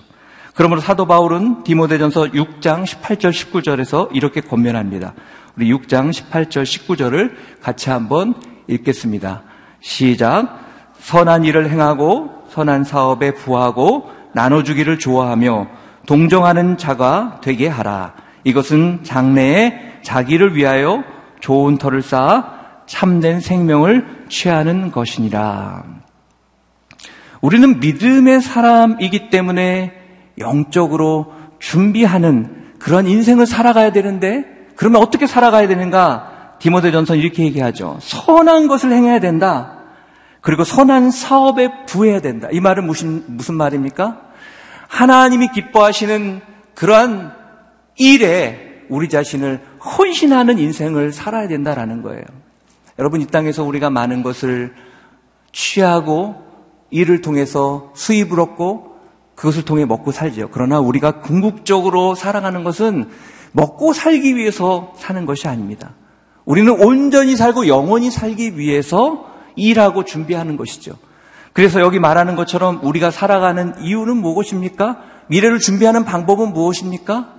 그러므로 0.55 0.81
사도 0.81 1.07
바울은 1.07 1.63
디모데전서 1.63 2.25
6장 2.25 2.83
18절 2.85 3.31
19절에서 3.31 4.09
이렇게 4.13 4.39
권면합니다. 4.39 5.15
우리 5.57 5.73
6장 5.73 6.11
18절 6.11 6.63
19절을 6.63 7.31
같이 7.61 7.89
한번 7.89 8.35
읽겠습니다. 8.67 9.43
시작. 9.81 10.59
선한 10.99 11.45
일을 11.45 11.69
행하고 11.69 12.45
선한 12.49 12.83
사업에 12.83 13.33
부하고 13.33 14.09
나눠주기를 14.33 14.99
좋아하며 14.99 15.67
동정하는 16.05 16.77
자가 16.77 17.39
되게 17.41 17.67
하라. 17.67 18.13
이것은 18.43 19.01
장래에 19.03 19.99
자기를 20.01 20.55
위하여 20.55 21.03
좋은 21.39 21.77
터를 21.77 22.01
쌓아 22.01 22.63
참된 22.85 23.39
생명을 23.39 24.25
취하는 24.29 24.91
것이니라. 24.91 25.83
우리는 27.41 27.79
믿음의 27.79 28.41
사람이기 28.41 29.29
때문에 29.29 29.93
영적으로 30.39 31.33
준비하는 31.59 32.73
그런 32.79 33.07
인생을 33.07 33.45
살아가야 33.45 33.91
되는데 33.91 34.45
그러면 34.75 35.01
어떻게 35.01 35.27
살아가야 35.27 35.67
되는가? 35.67 36.32
디모데전서 36.63 37.15
이렇게 37.17 37.43
얘기하죠. 37.43 37.97
선한 37.99 38.69
것을 38.69 38.93
행해야 38.93 39.19
된다. 39.19 39.79
그리고 40.39 40.63
선한 40.63 41.11
사업에 41.11 41.85
부해야 41.85 42.21
된다. 42.21 42.47
이 42.53 42.61
말은 42.61 42.87
무슨 42.87 43.21
무슨 43.27 43.55
말입니까? 43.55 44.21
하나님이 44.87 45.49
기뻐하시는 45.49 46.39
그러한 46.73 47.33
일에 47.97 48.85
우리 48.87 49.09
자신을 49.09 49.59
헌신하는 49.83 50.57
인생을 50.57 51.11
살아야 51.11 51.49
된다라는 51.49 52.01
거예요. 52.01 52.23
여러분 52.97 53.19
이 53.19 53.25
땅에서 53.25 53.65
우리가 53.65 53.89
많은 53.89 54.23
것을 54.23 54.73
취하고 55.51 56.45
일을 56.91 57.19
통해서 57.19 57.91
수입을 57.93 58.39
얻고 58.39 58.99
그것을 59.35 59.65
통해 59.65 59.83
먹고 59.83 60.13
살죠. 60.13 60.47
그러나 60.49 60.79
우리가 60.79 61.19
궁극적으로 61.19 62.15
살아가는 62.15 62.63
것은 62.63 63.09
먹고 63.51 63.91
살기 63.91 64.37
위해서 64.37 64.93
사는 64.95 65.25
것이 65.25 65.49
아닙니다. 65.49 65.91
우리는 66.45 66.71
온전히 66.71 67.35
살고 67.35 67.67
영원히 67.67 68.11
살기 68.11 68.57
위해서 68.57 69.31
일하고 69.55 70.03
준비하는 70.03 70.57
것이죠. 70.57 70.97
그래서 71.53 71.79
여기 71.79 71.99
말하는 71.99 72.35
것처럼 72.35 72.79
우리가 72.83 73.11
살아가는 73.11 73.75
이유는 73.79 74.17
무엇입니까? 74.17 74.97
미래를 75.27 75.59
준비하는 75.59 76.03
방법은 76.03 76.51
무엇입니까? 76.53 77.29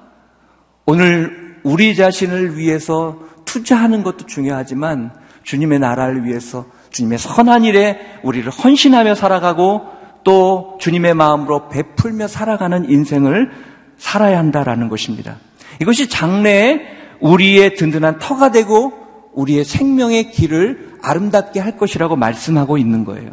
오늘 0.86 1.60
우리 1.64 1.96
자신을 1.96 2.56
위해서 2.56 3.18
투자하는 3.44 4.02
것도 4.02 4.26
중요하지만 4.26 5.12
주님의 5.42 5.80
나라를 5.80 6.24
위해서 6.24 6.66
주님의 6.90 7.18
선한 7.18 7.64
일에 7.64 7.98
우리를 8.22 8.50
헌신하며 8.50 9.14
살아가고 9.14 9.82
또 10.22 10.78
주님의 10.80 11.14
마음으로 11.14 11.68
베풀며 11.68 12.28
살아가는 12.28 12.88
인생을 12.88 13.50
살아야 13.98 14.38
한다라는 14.38 14.88
것입니다. 14.88 15.36
이것이 15.80 16.08
장래에 16.08 17.03
우리의 17.24 17.74
든든한 17.74 18.18
터가 18.18 18.50
되고 18.50 18.92
우리의 19.32 19.64
생명의 19.64 20.30
길을 20.30 20.98
아름답게 21.02 21.58
할 21.58 21.78
것이라고 21.78 22.16
말씀하고 22.16 22.76
있는 22.76 23.04
거예요. 23.04 23.32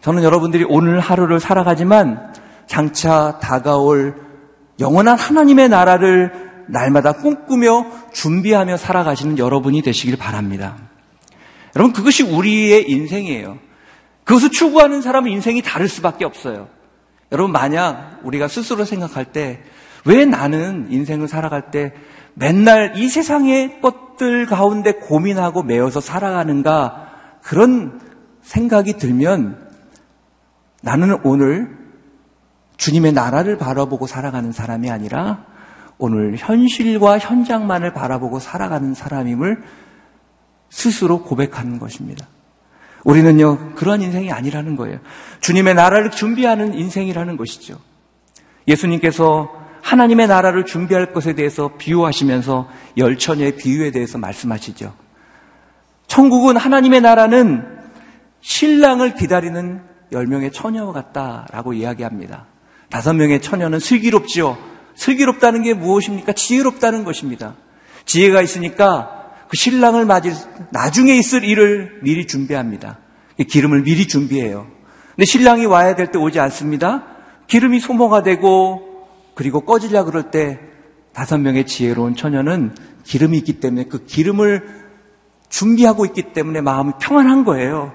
저는 0.00 0.22
여러분들이 0.22 0.64
오늘 0.68 0.98
하루를 0.98 1.40
살아가지만 1.40 2.32
장차 2.66 3.38
다가올 3.38 4.16
영원한 4.80 5.18
하나님의 5.18 5.68
나라를 5.68 6.32
날마다 6.66 7.12
꿈꾸며 7.12 7.86
준비하며 8.12 8.78
살아가시는 8.78 9.38
여러분이 9.38 9.82
되시길 9.82 10.16
바랍니다. 10.16 10.76
여러분, 11.76 11.92
그것이 11.92 12.22
우리의 12.22 12.90
인생이에요. 12.90 13.58
그것을 14.24 14.50
추구하는 14.50 15.02
사람은 15.02 15.30
인생이 15.30 15.60
다를 15.60 15.86
수밖에 15.88 16.24
없어요. 16.24 16.68
여러분, 17.30 17.52
만약 17.52 18.20
우리가 18.22 18.48
스스로 18.48 18.84
생각할 18.86 19.26
때, 19.26 19.60
왜 20.06 20.24
나는 20.24 20.86
인생을 20.90 21.28
살아갈 21.28 21.70
때 21.70 21.92
맨날 22.34 22.96
이 22.96 23.08
세상의 23.08 23.80
것들 23.80 24.46
가운데 24.46 24.92
고민하고 24.92 25.62
매여서 25.62 26.00
살아가는가, 26.00 27.08
그런 27.42 28.00
생각이 28.42 28.94
들면 28.94 29.70
나는 30.82 31.18
오늘 31.24 31.76
주님의 32.76 33.12
나라를 33.12 33.56
바라보고 33.56 34.06
살아가는 34.06 34.52
사람이 34.52 34.90
아니라 34.90 35.46
오늘 35.96 36.36
현실과 36.36 37.18
현장만을 37.18 37.92
바라보고 37.92 38.40
살아가는 38.40 38.94
사람임을 38.94 39.62
스스로 40.68 41.22
고백하는 41.22 41.78
것입니다. 41.78 42.26
우리는요, 43.04 43.74
그런 43.74 44.02
인생이 44.02 44.32
아니라는 44.32 44.76
거예요. 44.76 44.98
주님의 45.40 45.74
나라를 45.74 46.10
준비하는 46.10 46.74
인생이라는 46.74 47.36
것이죠. 47.36 47.78
예수님께서 48.66 49.63
하나님의 49.84 50.28
나라를 50.28 50.64
준비할 50.64 51.12
것에 51.12 51.34
대해서 51.34 51.72
비유하시면서 51.76 52.68
열처녀의 52.96 53.56
비유에 53.56 53.90
대해서 53.90 54.16
말씀하시죠. 54.16 54.94
천국은 56.06 56.56
하나님의 56.56 57.02
나라는 57.02 57.66
신랑을 58.40 59.14
기다리는 59.14 59.82
열 60.12 60.26
명의 60.26 60.50
처녀와 60.50 60.92
같다라고 60.92 61.74
이야기합니다. 61.74 62.46
다섯 62.88 63.12
명의 63.12 63.42
처녀는 63.42 63.78
슬기롭지요. 63.78 64.56
슬기롭다는 64.94 65.62
게 65.62 65.74
무엇입니까? 65.74 66.32
지혜롭다는 66.32 67.04
것입니다. 67.04 67.54
지혜가 68.06 68.40
있으니까 68.40 69.32
그 69.48 69.56
신랑을 69.56 70.06
맞을 70.06 70.32
나중에 70.70 71.14
있을 71.14 71.44
일을 71.44 72.00
미리 72.02 72.26
준비합니다. 72.26 73.00
기름을 73.50 73.82
미리 73.82 74.08
준비해요. 74.08 74.66
근데 75.14 75.26
신랑이 75.26 75.66
와야 75.66 75.94
될 75.94 76.10
때 76.10 76.18
오지 76.18 76.40
않습니다. 76.40 77.04
기름이 77.48 77.80
소모가 77.80 78.22
되고 78.22 78.93
그리고 79.34 79.60
꺼지려 79.60 80.04
그럴 80.04 80.30
때 80.30 80.60
다섯 81.12 81.38
명의 81.38 81.66
지혜로운 81.66 82.16
처녀는 82.16 82.74
기름이 83.04 83.38
있기 83.38 83.60
때문에 83.60 83.84
그 83.84 84.04
기름을 84.04 84.84
준비하고 85.48 86.06
있기 86.06 86.32
때문에 86.32 86.60
마음이 86.60 86.92
평안한 87.00 87.44
거예요. 87.44 87.92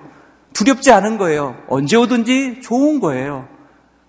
두렵지 0.54 0.92
않은 0.92 1.18
거예요. 1.18 1.56
언제 1.68 1.98
오든지 1.98 2.62
좋은 2.62 3.00
거예요. 3.00 3.48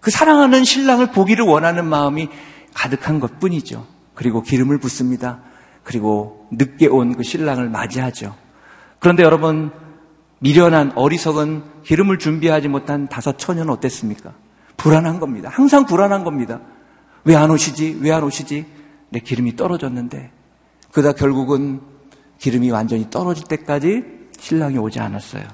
그 0.01 0.11
사랑하는 0.11 0.65
신랑을 0.65 1.11
보기를 1.11 1.45
원하는 1.45 1.85
마음이 1.87 2.29
가득한 2.75 3.21
것 3.21 3.39
뿐이죠. 3.41 3.87
그리고 4.15 4.43
기름을 4.43 4.79
붓습니다. 4.79 5.41
그리고 5.83 6.47
늦게 6.53 6.87
온 6.87 7.15
그 7.15 7.23
신랑을 7.23 7.69
맞이하죠. 7.69 8.35
그런데 8.99 9.23
여러분, 9.23 9.73
미련한 10.39 10.93
어리석은 10.95 11.65
기름을 11.85 12.19
준비하지 12.19 12.69
못한 12.69 13.09
다섯 13.09 13.39
처녀는 13.39 13.71
어땠습니까? 13.73 14.33
불안한 14.77 15.21
겁니다. 15.21 15.51
항상 15.53 15.85
불안한 15.87 16.25
겁니다. 16.25 16.61
왜 17.25 17.37
안 17.37 17.51
오시지? 17.51 17.99
왜 18.01 18.11
안 18.13 18.25
오시지? 18.25 18.67
내 19.11 19.21
기름이 19.21 19.57
떨어졌는데. 19.57 20.31
그다 20.93 21.13
결국은 21.13 21.81
기름이 22.39 22.71
완전히 22.71 23.11
떨어질 23.11 23.45
때까지 23.47 24.05
신랑이 24.39 24.79
오지 24.79 25.01
않았어요. 25.01 25.45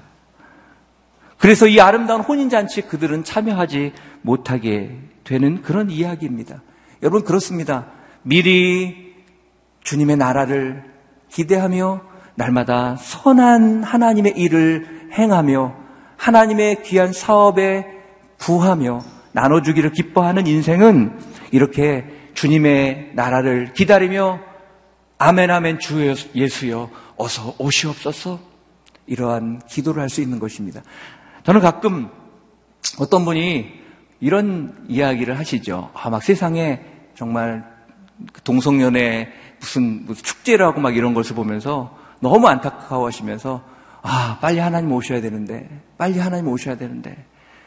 그래서 1.38 1.66
이 1.66 1.80
아름다운 1.80 2.22
혼인잔치에 2.22 2.84
그들은 2.84 3.24
참여하지 3.24 3.92
못하게 4.22 4.98
되는 5.24 5.60
그런 5.62 5.90
이야기입니다. 5.90 6.62
여러분, 7.02 7.24
그렇습니다. 7.24 7.86
미리 8.22 9.14
주님의 9.84 10.16
나라를 10.16 10.84
기대하며 11.30 12.00
날마다 12.36 12.96
선한 12.96 13.82
하나님의 13.82 14.34
일을 14.36 15.10
행하며 15.12 15.74
하나님의 16.16 16.82
귀한 16.84 17.12
사업에 17.12 17.86
부하며 18.38 19.02
나눠주기를 19.32 19.92
기뻐하는 19.92 20.46
인생은 20.46 21.18
이렇게 21.56 22.04
주님의 22.34 23.12
나라를 23.14 23.72
기다리며 23.72 24.40
아멘 25.16 25.50
아멘 25.50 25.78
주 25.78 26.14
예수여 26.34 26.90
어서 27.16 27.54
오시옵소서 27.58 28.38
이러한 29.06 29.62
기도를 29.66 30.02
할 30.02 30.10
수 30.10 30.20
있는 30.20 30.38
것입니다. 30.38 30.82
저는 31.44 31.62
가끔 31.62 32.10
어떤 32.98 33.24
분이 33.24 33.72
이런 34.20 34.84
이야기를 34.88 35.38
하시죠. 35.38 35.90
아, 35.94 36.10
막 36.10 36.22
세상에 36.22 36.80
정말 37.14 37.64
그 38.32 38.42
동성연애 38.42 39.28
무슨, 39.58 40.04
무슨 40.04 40.22
축제를 40.22 40.66
하고 40.66 40.80
막 40.80 40.94
이런 40.94 41.14
것을 41.14 41.34
보면서 41.34 41.96
너무 42.20 42.46
안타까워 42.48 43.06
하시면서 43.06 43.64
아, 44.02 44.38
빨리 44.40 44.58
하나님 44.58 44.92
오셔야 44.92 45.20
되는데, 45.22 45.68
빨리 45.98 46.18
하나님 46.18 46.48
오셔야 46.48 46.76
되는데, 46.76 47.24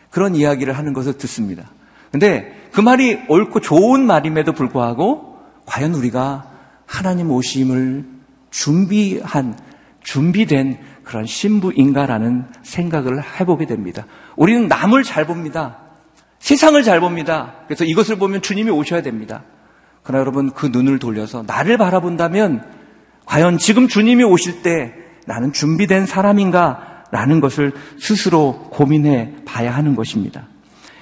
그런 0.10 0.36
이야기를 0.36 0.78
하는 0.78 0.93
것을 0.93 1.17
듣습니다. 1.17 1.69
근데 2.12 2.59
그 2.71 2.82
말이 2.82 3.19
옳고 3.27 3.62
좋은 3.62 4.05
말임에도 4.05 4.53
불구하고, 4.53 5.38
과연 5.65 5.93
우리가 5.93 6.45
하나님 6.86 7.32
오심을 7.32 8.05
준비한, 8.51 9.58
준비된 10.03 10.79
그런 11.03 11.25
신부인가라는 11.25 12.45
생각을 12.63 13.23
해보게 13.39 13.65
됩니다. 13.65 14.05
우리는 14.36 14.67
남을 14.67 15.03
잘 15.03 15.25
봅니다. 15.25 15.77
세상을 16.39 16.82
잘 16.84 16.99
봅니다. 16.99 17.55
그래서 17.67 17.84
이것을 17.86 18.17
보면 18.17 18.41
주님이 18.41 18.71
오셔야 18.71 19.01
됩니다. 19.01 19.43
그러나 20.03 20.21
여러분 20.21 20.51
그 20.51 20.67
눈을 20.67 20.99
돌려서 20.99 21.43
나를 21.45 21.77
바라본다면 21.77 22.63
과연 23.25 23.58
지금 23.58 23.88
주님이 23.88 24.23
오실 24.23 24.63
때 24.63 24.93
나는 25.27 25.53
준비된 25.53 26.05
사람인가 26.05 27.03
라는 27.12 27.39
것을 27.39 27.73
스스로 27.99 28.67
고민해 28.71 29.43
봐야 29.45 29.75
하는 29.75 29.95
것입니다. 29.95 30.47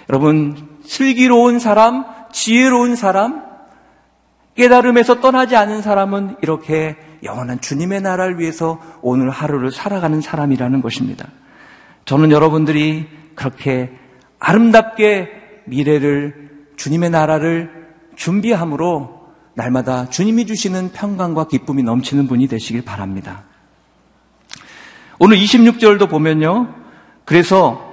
여러분, 0.10 0.67
슬기로운 0.88 1.60
사람, 1.60 2.06
지혜로운 2.32 2.96
사람, 2.96 3.44
깨달음에서 4.56 5.20
떠나지 5.22 5.56
않은 5.56 5.82
사람은 5.82 6.38
이렇게 6.42 6.96
영원한 7.24 7.60
주님의 7.62 8.02
나라를 8.02 8.40
위해서 8.40 8.80
오늘 9.02 9.30
하루를 9.30 9.72
살아가는 9.72 10.20
사람이라는 10.22 10.82
것입니다. 10.82 11.28
저는 12.06 12.32
여러분들이 12.32 13.08
그렇게 13.36 13.92
아름답게 14.40 15.64
미래를 15.66 16.50
주님의 16.78 17.10
나라를 17.10 17.88
준비함으로 18.16 19.18
날마다 19.54 20.10
주님이 20.10 20.46
주시는 20.46 20.92
평강과 20.94 21.48
기쁨이 21.48 21.84
넘치는 21.84 22.28
분이 22.28 22.48
되시길 22.48 22.86
바랍니다. 22.86 23.44
오늘 25.20 25.38
26절도 25.38 26.10
보면요. 26.10 26.74
그래서 27.26 27.87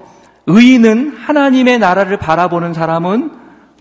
의인은 0.47 1.17
하나님의 1.17 1.79
나라를 1.79 2.19
바라보는 2.19 2.75
사람은 2.75 3.33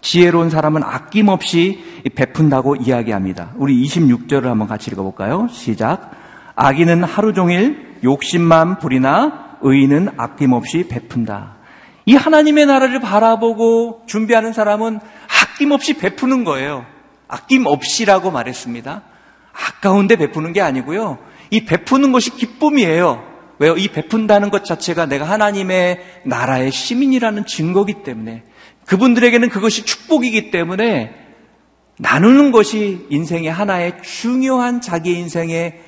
지혜로운 0.02 0.49
사람은 0.49 0.84
아낌없이 0.84 2.02
베푼다고 2.15 2.76
이야기합니다. 2.76 3.52
우리 3.56 3.82
26절을 3.86 4.43
한번 4.43 4.67
같이 4.67 4.91
읽어볼까요? 4.91 5.47
시작. 5.49 6.12
악인은 6.56 7.04
하루 7.04 7.34
종일 7.34 7.97
욕심만 8.04 8.80
부리나 8.80 9.58
의인은 9.62 10.10
아낌없이 10.17 10.88
베푼다. 10.89 11.56
이 12.06 12.15
하나님의 12.15 12.65
나라를 12.65 12.99
바라보고 12.99 14.04
준비하는 14.08 14.52
사람은 14.52 14.99
아낌없이 15.41 15.97
베푸는 15.97 16.43
거예요. 16.43 16.86
아낌없이라고 17.30 18.32
말했습니다. 18.32 19.02
아까운데 19.54 20.17
베푸는 20.17 20.52
게 20.52 20.62
아니고요. 20.62 21.17
이 21.49 21.65
베푸는 21.65 22.12
것이 22.12 22.32
기쁨이에요. 22.32 23.33
왜요? 23.60 23.76
이 23.78 23.88
베푼다는 23.88 24.50
것 24.50 24.66
자체가 24.66 25.06
내가 25.06 25.26
하나님의 25.26 26.22
나라의 26.26 26.72
시민이라는 26.72 27.46
증거기 27.46 28.04
때문에 28.04 28.44
그분들에게는 28.86 29.50
그것이 29.50 29.86
축복이기 29.86 30.52
때문에 30.52 31.24
나누는 32.00 32.52
것이 32.52 33.06
인생의 33.10 33.52
하나의 33.52 34.02
중요한 34.02 34.82
자기 34.82 35.13
인생의 35.13 35.80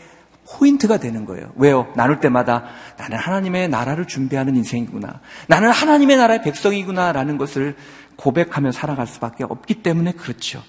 포인트가 0.48 0.98
되는 0.98 1.26
거예요. 1.26 1.52
왜요? 1.56 1.92
나눌 1.96 2.20
때마다 2.20 2.66
나는 2.98 3.18
하나님의 3.18 3.68
나라를 3.70 4.06
준비하는 4.06 4.56
인생이구나. 4.56 5.22
나는 5.48 5.72
하나님의 5.72 6.18
나라의 6.18 6.44
백성이구나. 6.44 7.12
라는 7.12 7.38
것을 7.38 7.76
고백하며 8.16 8.72
살아갈 8.72 9.08
수밖에 9.08 9.44
없기 9.44 9.82
때문에 9.82 10.12
그렇죠. 10.12 10.62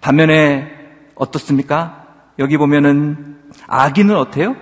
반면에 0.00 0.68
어떻습니까? 1.14 2.06
여기 2.40 2.56
보면은 2.56 3.38
아기는 3.68 4.16
어때요? 4.16 4.56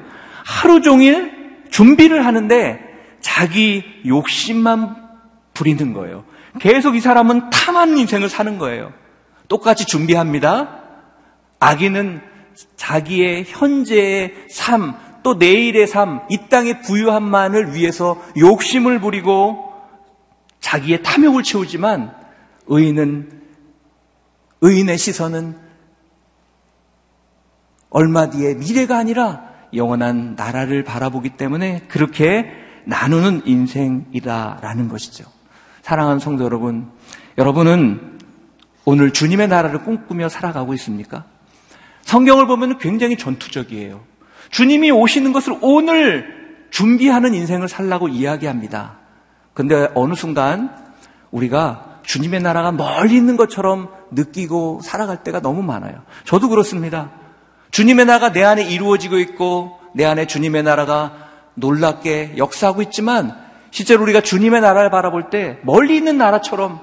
하루 0.44 0.82
종일 0.82 1.41
준비를 1.72 2.24
하는데 2.24 2.80
자기 3.20 3.82
욕심만 4.06 4.94
부리는 5.54 5.92
거예요. 5.92 6.24
계속 6.60 6.94
이 6.94 7.00
사람은 7.00 7.50
탐한 7.50 7.96
인생을 7.98 8.28
사는 8.28 8.58
거예요. 8.58 8.92
똑같이 9.48 9.86
준비합니다. 9.86 10.80
아기는 11.58 12.20
자기의 12.76 13.44
현재의 13.48 14.34
삶, 14.50 14.94
또 15.22 15.34
내일의 15.34 15.86
삶, 15.86 16.20
이 16.28 16.38
땅의 16.50 16.82
부유함만을 16.82 17.74
위해서 17.74 18.20
욕심을 18.36 19.00
부리고 19.00 19.72
자기의 20.60 21.02
탐욕을 21.02 21.42
채우지만 21.42 22.14
의인은 22.66 23.42
의인의 24.60 24.98
시선은 24.98 25.58
얼마 27.88 28.30
뒤에 28.30 28.54
미래가 28.54 28.98
아니라 28.98 29.51
영원한 29.74 30.34
나라를 30.36 30.84
바라보기 30.84 31.30
때문에 31.30 31.82
그렇게 31.88 32.50
나누는 32.84 33.42
인생이다라는 33.46 34.88
것이죠. 34.88 35.24
사랑하는 35.82 36.18
성도 36.18 36.44
여러분, 36.44 36.90
여러분은 37.38 38.18
오늘 38.84 39.12
주님의 39.12 39.48
나라를 39.48 39.84
꿈꾸며 39.84 40.28
살아가고 40.28 40.74
있습니까? 40.74 41.24
성경을 42.02 42.46
보면 42.46 42.78
굉장히 42.78 43.16
전투적이에요. 43.16 44.00
주님이 44.50 44.90
오시는 44.90 45.32
것을 45.32 45.56
오늘 45.60 46.66
준비하는 46.70 47.34
인생을 47.34 47.68
살라고 47.68 48.08
이야기합니다. 48.08 48.98
근데 49.54 49.88
어느 49.94 50.14
순간 50.14 50.74
우리가 51.30 52.00
주님의 52.02 52.42
나라가 52.42 52.72
멀리 52.72 53.16
있는 53.16 53.36
것처럼 53.36 53.88
느끼고 54.10 54.80
살아갈 54.82 55.22
때가 55.22 55.40
너무 55.40 55.62
많아요. 55.62 56.02
저도 56.24 56.48
그렇습니다. 56.48 57.10
주님의 57.72 58.06
나라가 58.06 58.32
내 58.32 58.44
안에 58.44 58.62
이루어지고 58.62 59.18
있고 59.18 59.80
내 59.94 60.04
안에 60.04 60.26
주님의 60.26 60.62
나라가 60.62 61.28
놀랍게 61.54 62.34
역사하고 62.36 62.82
있지만 62.82 63.36
실제로 63.70 64.02
우리가 64.02 64.20
주님의 64.20 64.60
나라를 64.60 64.90
바라볼 64.90 65.30
때 65.30 65.58
멀리 65.62 65.96
있는 65.96 66.18
나라처럼 66.18 66.80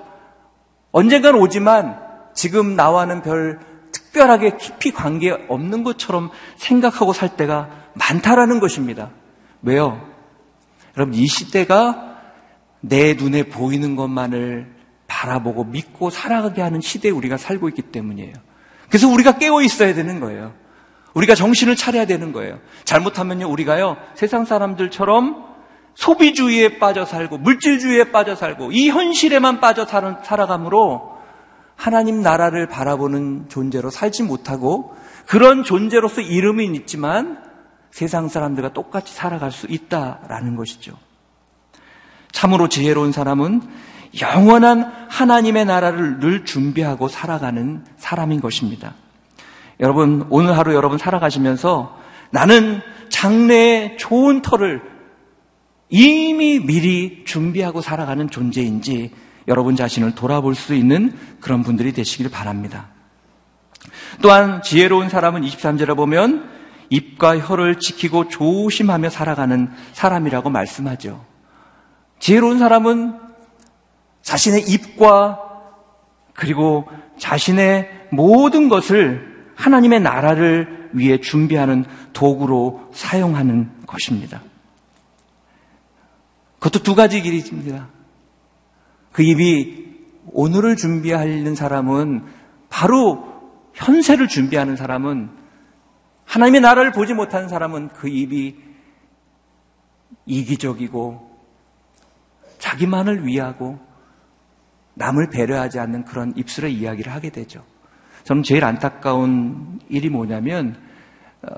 언젠간 0.92 1.36
오지만 1.36 2.00
지금 2.34 2.76
나와는 2.76 3.22
별 3.22 3.60
특별하게 3.92 4.58
깊이 4.58 4.92
관계 4.92 5.32
없는 5.48 5.84
것처럼 5.84 6.32
생각하고 6.58 7.14
살 7.14 7.38
때가 7.38 7.70
많다라는 7.94 8.60
것입니다. 8.60 9.12
왜요? 9.62 10.02
여러분, 10.98 11.14
이 11.14 11.28
시대가 11.28 12.18
내 12.82 13.14
눈에 13.14 13.44
보이는 13.44 13.96
것만을 13.96 14.74
바라보고 15.08 15.66
믿고 15.66 16.10
살아가게 16.10 16.62
하는 16.62 16.82
시대에 16.82 17.12
우리가 17.12 17.38
살고 17.38 17.70
있기 17.70 17.84
때문이에요. 17.84 18.34
그래서 18.88 19.08
우리가 19.08 19.38
깨어 19.38 19.62
있어야 19.62 19.94
되는 19.94 20.20
거예요. 20.20 20.54
우리가 21.14 21.36
정신을 21.36 21.76
차려야 21.76 22.06
되는 22.06 22.32
거예요. 22.32 22.60
잘못하면요, 22.84 23.50
우리가요, 23.50 23.98
세상 24.16 24.46
사람들처럼 24.46 25.46
소비주의에 25.96 26.80
빠져 26.80 27.06
살고, 27.06 27.38
물질주의에 27.40 28.12
빠져 28.12 28.36
살고, 28.36 28.72
이 28.72 28.90
현실에만 28.90 29.60
빠져 29.60 29.86
살아가므로 29.86 31.18
하나님 31.76 32.22
나라를 32.22 32.68
바라보는 32.68 33.50
존재로 33.50 33.90
살지 33.90 34.24
못하고, 34.24 34.96
그런 35.26 35.64
존재로서 35.64 36.22
이름은 36.22 36.76
있지만 36.76 37.44
세상 37.92 38.28
사람들과 38.28 38.74
똑같이 38.74 39.14
살아갈 39.14 39.52
수 39.52 39.68
있다라는 39.68 40.56
것이죠. 40.56 40.94
참으로 42.32 42.68
지혜로운 42.68 43.12
사람은 43.12 43.62
영원한 44.22 44.92
하나님의 45.10 45.66
나라를 45.66 46.20
늘 46.20 46.46
준비하고 46.46 47.08
살아가는 47.08 47.84
사람인 47.98 48.42
것입니다. 48.42 48.94
여러분, 49.80 50.26
오늘 50.30 50.58
하루 50.58 50.74
여러분 50.74 50.98
살아가시면서 50.98 51.98
나는 52.32 52.82
장래에 53.10 53.98
좋은 53.98 54.42
터를 54.42 54.82
이미 55.90 56.60
미리 56.60 57.24
준비하고 57.26 57.82
살아가는 57.82 58.30
존재인지 58.30 59.12
여러분 59.48 59.76
자신을 59.76 60.14
돌아볼 60.14 60.54
수 60.54 60.76
있는 60.76 61.18
그런 61.40 61.64
분들이 61.64 61.92
되시길 61.92 62.30
바랍니다. 62.30 62.90
또한 64.22 64.62
지혜로운 64.62 65.10
사람은 65.10 65.42
23절에 65.42 65.96
보면 65.96 66.50
입과 66.90 67.40
혀를 67.40 67.80
지키고 67.80 68.28
조심하며 68.28 69.10
살아가는 69.10 69.72
사람이라고 69.94 70.50
말씀하죠. 70.50 71.26
지혜로운 72.20 72.60
사람은 72.60 73.18
자신의 74.22 74.64
입과 74.70 75.40
그리고 76.34 76.88
자신의 77.18 78.08
모든 78.12 78.70
것을 78.70 79.29
하나님의 79.60 80.00
나라를 80.00 80.90
위해 80.94 81.20
준비하는 81.20 81.84
도구로 82.14 82.90
사용하는 82.94 83.70
것입니다. 83.86 84.42
그것도 86.60 86.82
두 86.82 86.96
가지 86.96 87.22
길이 87.22 87.38
있습니다. 87.38 87.90
그 89.12 89.22
입이 89.22 89.98
오늘을 90.32 90.78
준비하는 90.78 91.56
사람은 91.56 92.24
바로 92.70 93.28
현세를 93.74 94.30
준비하는 94.30 94.78
사람은 94.78 95.30
하나님의 96.24 96.62
나라를 96.62 96.92
보지 96.94 97.14
못하는 97.14 97.50
사람은 97.50 97.90
그 97.90 98.08
입이 98.08 98.56
이기적이고 100.26 101.38
자기만을 102.60 103.26
위하고 103.26 103.80
남을 104.94 105.30
배려하지 105.32 105.80
않는 105.80 106.06
그런 106.06 106.34
입술의 106.38 106.74
이야기를 106.74 107.12
하게 107.12 107.30
되죠. 107.30 107.66
저는 108.30 108.44
제일 108.44 108.64
안타까운 108.64 109.80
일이 109.90 110.08
뭐냐면 110.08 110.80
어, 111.42 111.50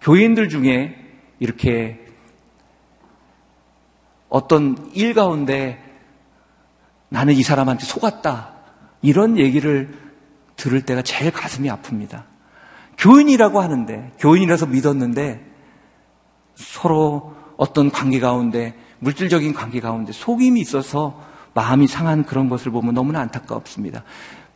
교인들 0.00 0.48
중에 0.48 0.96
이렇게 1.40 2.06
어떤 4.30 4.90
일 4.94 5.12
가운데 5.12 5.78
나는 7.10 7.34
이 7.34 7.42
사람한테 7.42 7.84
속았다 7.84 8.54
이런 9.02 9.36
얘기를 9.36 9.94
들을 10.56 10.80
때가 10.86 11.02
제일 11.02 11.32
가슴이 11.32 11.68
아픕니다. 11.68 12.22
교인이라고 12.96 13.60
하는데 13.60 14.12
교인이라서 14.20 14.68
믿었는데 14.68 15.44
서로 16.54 17.36
어떤 17.58 17.90
관계 17.90 18.20
가운데 18.20 18.74
물질적인 19.00 19.52
관계 19.52 19.80
가운데 19.80 20.12
속임이 20.12 20.62
있어서 20.62 21.22
마음이 21.52 21.88
상한 21.88 22.24
그런 22.24 22.48
것을 22.48 22.72
보면 22.72 22.94
너무나 22.94 23.20
안타깝습니다. 23.20 24.04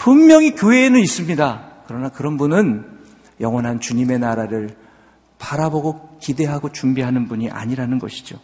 분명히 0.02 0.50
교회에는 0.56 0.98
있습니다. 0.98 1.62
그러나 1.86 2.08
그런 2.08 2.36
분은 2.36 2.84
영원한 3.40 3.78
주님의 3.78 4.18
나라를 4.18 4.70
바라보고 5.38 6.18
기대하고 6.20 6.72
준비하는 6.72 7.28
분이 7.28 7.50
아니라는 7.50 8.00
것이죠. 8.00 8.36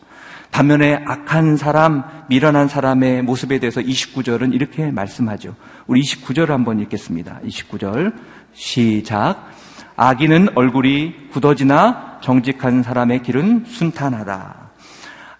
반면에 0.52 1.02
악한 1.04 1.56
사람, 1.56 2.04
미련한 2.28 2.68
사람의 2.68 3.22
모습에 3.22 3.58
대해서 3.58 3.80
29절은 3.80 4.54
이렇게 4.54 4.92
말씀하죠. 4.92 5.56
우리 5.88 6.00
29절 6.02 6.46
한번 6.46 6.78
읽겠습니다. 6.78 7.40
29절 7.44 8.14
시작. 8.52 9.50
악인은 9.96 10.50
얼굴이 10.56 11.30
굳어지나 11.32 12.20
정직한 12.22 12.84
사람의 12.84 13.24
길은 13.24 13.64
순탄하다. 13.66 14.70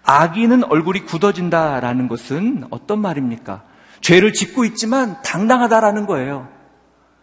악인은 0.03 0.65
얼굴이 0.65 1.05
굳어진다라는 1.05 2.09
것은 2.09 2.65
어떤 2.71 2.99
말입니까? 2.99 3.68
죄를 4.01 4.33
짓고 4.33 4.65
있지만 4.65 5.21
당당하다라는 5.21 6.05
거예요. 6.05 6.47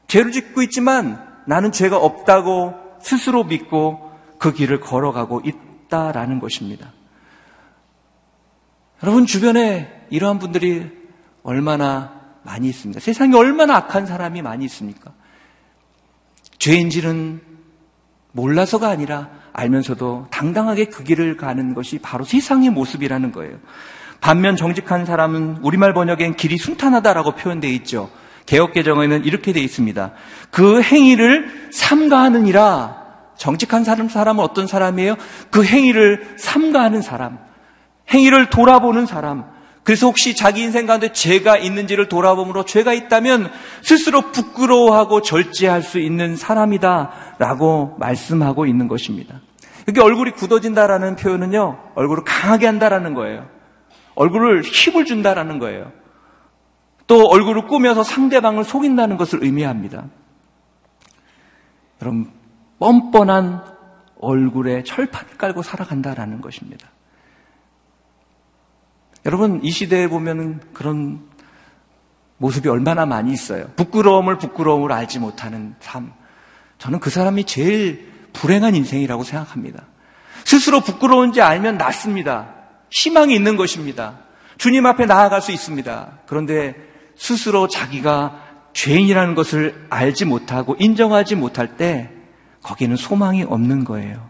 죄를 0.08 0.32
짓고 0.32 0.62
있지만 0.62 1.24
나는 1.46 1.72
죄가 1.72 1.96
없다고 1.96 2.74
스스로 3.00 3.44
믿고 3.44 4.12
그 4.38 4.52
길을 4.52 4.80
걸어가고 4.80 5.42
있다라는 5.44 6.38
것입니다. 6.40 6.92
여러분 9.02 9.26
주변에 9.26 10.06
이러한 10.10 10.38
분들이 10.38 10.90
얼마나 11.42 12.20
많이 12.42 12.68
있습니까? 12.68 13.00
세상에 13.00 13.36
얼마나 13.36 13.76
악한 13.76 14.06
사람이 14.06 14.42
많이 14.42 14.64
있습니까? 14.66 15.12
죄인지는 16.58 17.40
몰라서가 18.32 18.88
아니라 18.88 19.30
알면서도 19.52 20.28
당당하게 20.30 20.86
그 20.86 21.02
길을 21.02 21.36
가는 21.36 21.74
것이 21.74 21.98
바로 21.98 22.24
세상의 22.24 22.70
모습이라는 22.70 23.32
거예요. 23.32 23.58
반면 24.26 24.56
정직한 24.56 25.06
사람은 25.06 25.58
우리말 25.62 25.94
번역엔 25.94 26.34
길이 26.34 26.58
순탄하다라고 26.58 27.36
표현되어 27.36 27.70
있죠. 27.70 28.10
개혁개정에는 28.46 29.24
이렇게 29.24 29.52
되어 29.52 29.62
있습니다. 29.62 30.10
그 30.50 30.82
행위를 30.82 31.70
삼가하느니라. 31.70 33.04
정직한 33.36 33.84
사람, 33.84 34.08
사람은 34.08 34.42
어떤 34.42 34.66
사람이에요? 34.66 35.14
그 35.52 35.64
행위를 35.64 36.34
삼가하는 36.38 37.02
사람. 37.02 37.38
행위를 38.10 38.50
돌아보는 38.50 39.06
사람. 39.06 39.44
그래서 39.84 40.08
혹시 40.08 40.34
자기 40.34 40.62
인생 40.62 40.86
가운데 40.86 41.12
죄가 41.12 41.58
있는지를 41.58 42.08
돌아보므로 42.08 42.64
죄가 42.64 42.94
있다면 42.94 43.48
스스로 43.82 44.32
부끄러워하고 44.32 45.22
절제할 45.22 45.82
수 45.84 46.00
있는 46.00 46.34
사람이다 46.34 47.36
라고 47.38 47.94
말씀하고 48.00 48.66
있는 48.66 48.88
것입니다. 48.88 49.40
여기 49.86 50.00
얼굴이 50.00 50.32
굳어진다라는 50.32 51.14
표현은요, 51.14 51.78
얼굴을 51.94 52.24
강하게 52.24 52.66
한다라는 52.66 53.14
거예요. 53.14 53.55
얼굴을 54.16 54.62
힘을 54.62 55.04
준다라는 55.04 55.58
거예요. 55.60 55.92
또 57.06 57.28
얼굴을 57.28 57.68
꾸며서 57.68 58.02
상대방을 58.02 58.64
속인다는 58.64 59.16
것을 59.16 59.44
의미합니다. 59.44 60.06
여러분, 62.02 62.32
뻔뻔한 62.78 63.62
얼굴에 64.18 64.82
철판을 64.82 65.36
깔고 65.38 65.62
살아간다라는 65.62 66.40
것입니다. 66.40 66.88
여러분, 69.24 69.62
이 69.62 69.70
시대에 69.70 70.08
보면 70.08 70.60
그런 70.72 71.20
모습이 72.38 72.68
얼마나 72.68 73.06
많이 73.06 73.32
있어요. 73.32 73.68
부끄러움을 73.76 74.38
부끄러움을 74.38 74.92
알지 74.92 75.20
못하는 75.20 75.74
삶. 75.80 76.12
저는 76.78 77.00
그 77.00 77.10
사람이 77.10 77.44
제일 77.44 78.12
불행한 78.32 78.74
인생이라고 78.74 79.24
생각합니다. 79.24 79.84
스스로 80.44 80.80
부끄러운지 80.80 81.40
알면 81.40 81.78
낫습니다. 81.78 82.55
희망이 82.90 83.34
있는 83.34 83.56
것입니다. 83.56 84.18
주님 84.58 84.86
앞에 84.86 85.06
나아갈 85.06 85.42
수 85.42 85.52
있습니다. 85.52 86.18
그런데 86.26 86.74
스스로 87.16 87.68
자기가 87.68 88.42
죄인이라는 88.72 89.34
것을 89.34 89.86
알지 89.88 90.26
못하고 90.26 90.76
인정하지 90.78 91.34
못할 91.34 91.76
때 91.76 92.10
거기는 92.62 92.96
소망이 92.96 93.42
없는 93.42 93.84
거예요. 93.84 94.28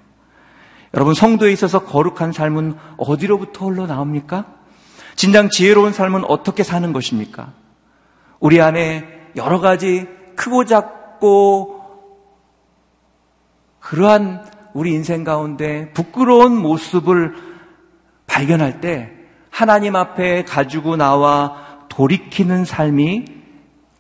여러분, 0.94 1.14
성도에 1.14 1.52
있어서 1.52 1.84
거룩한 1.84 2.32
삶은 2.32 2.74
어디로부터 2.96 3.66
흘러나옵니까? 3.66 4.46
진정 5.16 5.50
지혜로운 5.50 5.92
삶은 5.92 6.24
어떻게 6.24 6.62
사는 6.62 6.92
것입니까? 6.92 7.52
우리 8.38 8.60
안에 8.60 9.30
여러 9.36 9.60
가지 9.60 10.06
크고 10.36 10.64
작고 10.64 11.76
그러한 13.80 14.44
우리 14.74 14.92
인생 14.92 15.24
가운데 15.24 15.90
부끄러운 15.92 16.56
모습을 16.56 17.34
발견할 18.36 18.82
때 18.82 19.10
하나님 19.48 19.96
앞에 19.96 20.44
가지고 20.44 20.96
나와 20.96 21.86
돌이키는 21.88 22.66
삶이 22.66 23.24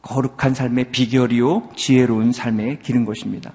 거룩한 0.02 0.52
삶의 0.52 0.90
비결이요 0.90 1.70
지혜로운 1.74 2.32
삶의 2.32 2.80
길인 2.80 3.06
것입니다. 3.06 3.52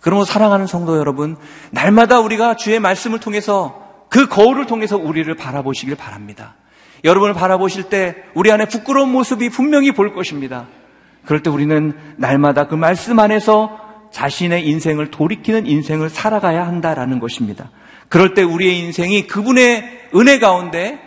그러므로 0.00 0.24
사랑하는 0.24 0.66
성도 0.66 0.96
여러분, 0.96 1.36
날마다 1.70 2.20
우리가 2.20 2.56
주의 2.56 2.80
말씀을 2.80 3.20
통해서 3.20 4.06
그 4.08 4.26
거울을 4.26 4.64
통해서 4.64 4.96
우리를 4.96 5.32
바라보시길 5.34 5.96
바랍니다. 5.96 6.54
여러분을 7.04 7.34
바라보실 7.34 7.90
때 7.90 8.16
우리 8.34 8.50
안에 8.50 8.64
부끄러운 8.64 9.12
모습이 9.12 9.50
분명히 9.50 9.92
볼 9.92 10.14
것입니다. 10.14 10.66
그럴 11.26 11.42
때 11.42 11.50
우리는 11.50 11.92
날마다 12.16 12.66
그 12.68 12.74
말씀 12.74 13.18
안에서 13.18 13.78
자신의 14.10 14.66
인생을 14.66 15.10
돌이키는 15.10 15.66
인생을 15.66 16.08
살아가야 16.08 16.66
한다라는 16.66 17.20
것입니다. 17.20 17.70
그럴 18.10 18.34
때 18.34 18.42
우리의 18.42 18.78
인생이 18.80 19.26
그분의 19.28 20.08
은혜 20.16 20.38
가운데 20.40 21.00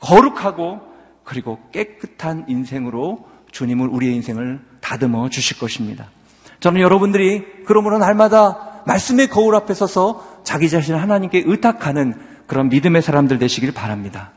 거룩하고 0.00 0.80
그리고 1.22 1.60
깨끗한 1.70 2.46
인생으로 2.48 3.24
주님을 3.52 3.86
우리의 3.88 4.16
인생을 4.16 4.60
다듬어 4.80 5.30
주실 5.30 5.58
것입니다. 5.58 6.10
저는 6.58 6.80
여러분들이 6.80 7.44
그러므로 7.64 7.98
날마다 7.98 8.82
말씀의 8.84 9.28
거울 9.28 9.54
앞에 9.54 9.74
서서 9.74 10.42
자기 10.42 10.68
자신을 10.68 11.00
하나님께 11.00 11.44
의탁하는 11.46 12.14
그런 12.48 12.68
믿음의 12.68 13.00
사람들 13.00 13.38
되시길 13.38 13.72
바랍니다. 13.72 14.32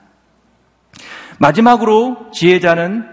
마지막으로 1.40 2.30
지혜자는 2.32 3.06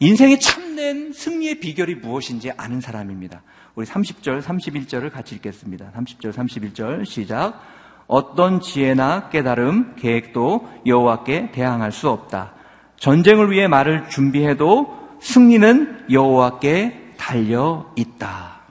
인생의 0.00 0.40
참된 0.40 1.12
승리의 1.14 1.60
비결이 1.60 1.94
무엇인지 1.94 2.52
아는 2.58 2.82
사람입니다. 2.82 3.42
우리 3.78 3.86
30절, 3.86 4.42
31절을 4.42 5.12
같이 5.12 5.36
읽겠습니다. 5.36 5.92
30절, 5.94 6.32
31절 6.32 7.06
시작. 7.06 7.62
어떤 8.08 8.60
지혜나 8.60 9.28
깨달음, 9.28 9.94
계획도 9.94 10.68
여호와께 10.84 11.52
대항할 11.52 11.92
수 11.92 12.08
없다. 12.08 12.54
전쟁을 12.96 13.52
위해 13.52 13.68
말을 13.68 14.08
준비해도 14.08 15.18
승리는 15.20 16.06
여호와께 16.10 17.12
달려 17.18 17.92
있다. 17.94 18.62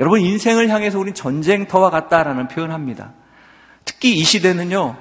여러분 0.00 0.20
인생을 0.20 0.68
향해서 0.68 0.98
우린 0.98 1.14
전쟁터와 1.14 1.88
같다라는 1.88 2.48
표현합니다. 2.48 3.14
특히 3.86 4.18
이 4.18 4.24
시대는요. 4.24 4.98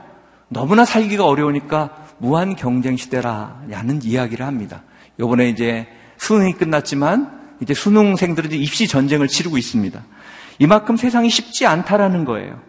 너무나 0.47 0.85
살기가 0.85 1.25
어려우니까 1.25 2.05
무한 2.19 2.55
경쟁 2.55 2.95
시대라는 2.95 3.99
이야기를 4.01 4.45
합니다. 4.45 4.83
요번에 5.19 5.49
이제 5.49 5.89
수능이 6.15 6.53
끝났지만 6.53 7.44
이제 7.61 7.73
수능생들은 7.73 8.51
입시 8.53 8.87
전쟁을 8.87 9.27
치르고 9.27 9.57
있습니다. 9.57 10.03
이만큼 10.59 10.97
세상이 10.97 11.29
쉽지 11.29 11.65
않다라는 11.65 12.25
거예요. 12.25 12.61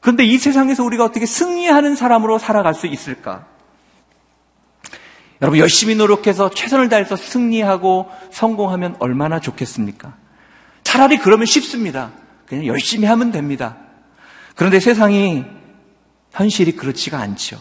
그런데 0.00 0.24
이 0.24 0.38
세상에서 0.38 0.84
우리가 0.84 1.04
어떻게 1.04 1.26
승리하는 1.26 1.96
사람으로 1.96 2.38
살아갈 2.38 2.74
수 2.74 2.86
있을까? 2.86 3.46
여러분 5.40 5.58
열심히 5.60 5.94
노력해서 5.94 6.50
최선을 6.50 6.88
다해서 6.88 7.16
승리하고 7.16 8.10
성공하면 8.32 8.96
얼마나 8.98 9.40
좋겠습니까? 9.40 10.16
차라리 10.82 11.18
그러면 11.18 11.46
쉽습니다. 11.46 12.12
그냥 12.46 12.66
열심히 12.66 13.06
하면 13.06 13.30
됩니다. 13.30 13.76
그런데 14.56 14.80
세상이 14.80 15.44
현실이 16.32 16.72
그렇지가 16.72 17.18
않죠. 17.18 17.60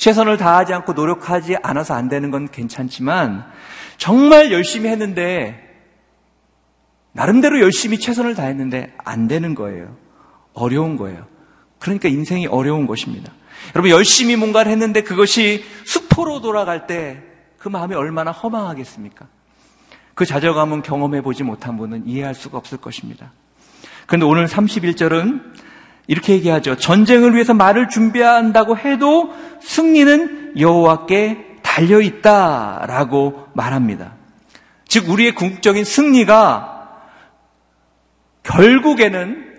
최선을 0.00 0.36
다하지 0.36 0.72
않고 0.74 0.92
노력하지 0.92 1.56
않아서 1.62 1.94
안 1.94 2.08
되는 2.08 2.30
건 2.30 2.48
괜찮지만 2.48 3.44
정말 3.96 4.52
열심히 4.52 4.88
했는데 4.88 5.68
나름대로 7.12 7.60
열심히 7.60 7.98
최선을 7.98 8.34
다했는데 8.34 8.94
안 8.98 9.28
되는 9.28 9.54
거예요. 9.54 9.96
어려운 10.52 10.96
거예요. 10.96 11.26
그러니까 11.78 12.08
인생이 12.08 12.46
어려운 12.46 12.86
것입니다. 12.86 13.32
여러분 13.74 13.90
열심히 13.90 14.36
뭔가를 14.36 14.70
했는데 14.72 15.02
그것이 15.02 15.64
수포로 15.84 16.40
돌아갈 16.40 16.86
때 16.86 17.30
그 17.60 17.68
마음이 17.68 17.94
얼마나 17.94 18.32
허망하겠습니까? 18.32 19.26
그 20.14 20.24
좌절감은 20.24 20.82
경험해 20.82 21.20
보지 21.20 21.42
못한 21.44 21.76
분은 21.76 22.06
이해할 22.06 22.34
수가 22.34 22.58
없을 22.58 22.78
것입니다. 22.78 23.32
그런데 24.06 24.26
오늘 24.26 24.46
31절은 24.46 25.42
이렇게 26.06 26.32
얘기하죠. 26.34 26.76
전쟁을 26.76 27.34
위해서 27.34 27.54
말을 27.54 27.88
준비한다고 27.88 28.76
해도 28.78 29.30
승리는 29.62 30.58
여호와께 30.58 31.58
달려 31.62 32.00
있다라고 32.00 33.46
말합니다. 33.54 34.14
즉 34.88 35.08
우리의 35.08 35.34
궁극적인 35.34 35.84
승리가 35.84 36.88
결국에는 38.42 39.50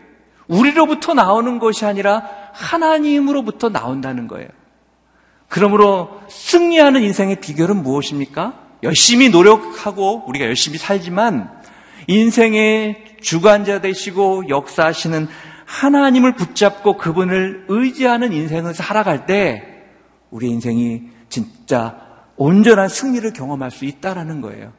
우리로부터 0.47 1.13
나오는 1.13 1.60
것이 1.60 1.86
아니라 1.86 2.23
하나님으로부터 2.51 3.69
나온다는 3.69 4.27
거예요. 4.27 4.49
그러므로 5.47 6.21
승리하는 6.30 7.01
인생의 7.01 7.38
비결은 7.38 7.82
무엇입니까? 7.84 8.54
열심히 8.84 9.30
노력하고 9.30 10.23
우리가 10.27 10.45
열심히 10.45 10.77
살지만 10.77 11.51
인생의 12.08 13.17
주관자 13.21 13.80
되시고 13.80 14.49
역사하시는 14.49 15.27
하나님을 15.71 16.36
붙잡고 16.36 16.97
그분을 16.97 17.65
의지하는 17.69 18.34
인생을 18.34 18.73
살아갈 18.73 19.25
때 19.25 19.63
우리 20.29 20.49
인생이 20.49 21.03
진짜 21.29 21.95
온전한 22.36 22.89
승리를 22.89 23.31
경험할 23.31 23.71
수 23.71 23.86
있다라는 23.86 24.41
거예요. 24.41 24.73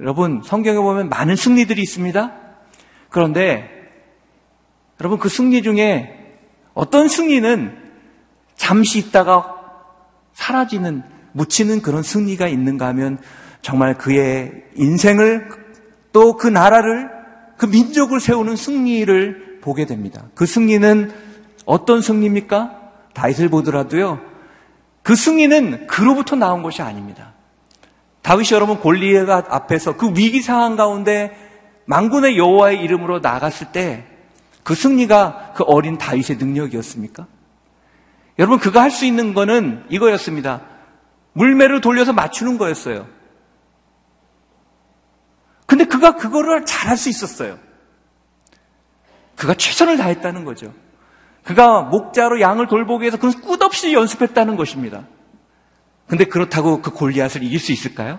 여러분, 0.00 0.40
성경에 0.42 0.78
보면 0.78 1.10
많은 1.10 1.36
승리들이 1.36 1.82
있습니다. 1.82 2.32
그런데 3.10 3.68
여러분 5.00 5.18
그 5.18 5.28
승리 5.28 5.62
중에 5.62 6.38
어떤 6.74 7.08
승리는 7.08 7.76
잠시 8.56 8.98
있다가 8.98 9.56
사라지는 10.32 11.02
묻히는 11.32 11.82
그런 11.82 12.02
승리가 12.02 12.48
있는가 12.48 12.86
하면 12.88 13.18
정말 13.62 13.98
그의 13.98 14.64
인생을 14.76 15.48
또 16.12 16.36
그 16.36 16.48
나라를 16.48 17.08
그 17.56 17.66
민족을 17.66 18.20
세우는 18.20 18.56
승리를 18.56 19.49
보게 19.60 19.86
됩니다. 19.86 20.24
그 20.34 20.46
승리는 20.46 21.12
어떤 21.64 22.02
승리입니까? 22.02 22.78
다윗을 23.14 23.48
보더라도요. 23.48 24.20
그 25.02 25.14
승리는 25.14 25.86
그로부터 25.86 26.36
나온 26.36 26.62
것이 26.62 26.82
아닙니다. 26.82 27.32
다윗이 28.22 28.48
여러분 28.52 28.78
골리앗 28.78 29.46
앞에서 29.48 29.96
그 29.96 30.10
위기 30.14 30.42
상황 30.42 30.76
가운데 30.76 31.36
망군의 31.86 32.36
여호와의 32.36 32.80
이름으로 32.82 33.20
나갔을 33.20 33.72
때 33.72 34.10
그 34.62 34.74
승리가 34.74 35.54
그 35.56 35.64
어린 35.64 35.98
다윗의 35.98 36.36
능력이었습니까? 36.36 37.26
여러분 38.38 38.58
그가 38.58 38.82
할 38.82 38.90
수 38.90 39.04
있는 39.04 39.34
거는 39.34 39.84
이거였습니다. 39.88 40.62
물매를 41.32 41.80
돌려서 41.80 42.12
맞추는 42.12 42.58
거였어요. 42.58 43.06
근데 45.66 45.84
그가 45.84 46.16
그거를 46.16 46.64
잘할 46.66 46.96
수 46.96 47.08
있었어요. 47.08 47.58
그가 49.40 49.54
최선을 49.54 49.96
다했다는 49.96 50.44
거죠. 50.44 50.74
그가 51.44 51.80
목자로 51.80 52.42
양을 52.42 52.68
돌보기 52.68 53.04
위해서 53.04 53.16
그건 53.16 53.40
끝없이 53.40 53.94
연습했다는 53.94 54.56
것입니다. 54.56 55.06
근데 56.06 56.26
그렇다고 56.26 56.82
그 56.82 56.90
골리앗을 56.90 57.42
이길 57.42 57.58
수 57.58 57.72
있을까요? 57.72 58.18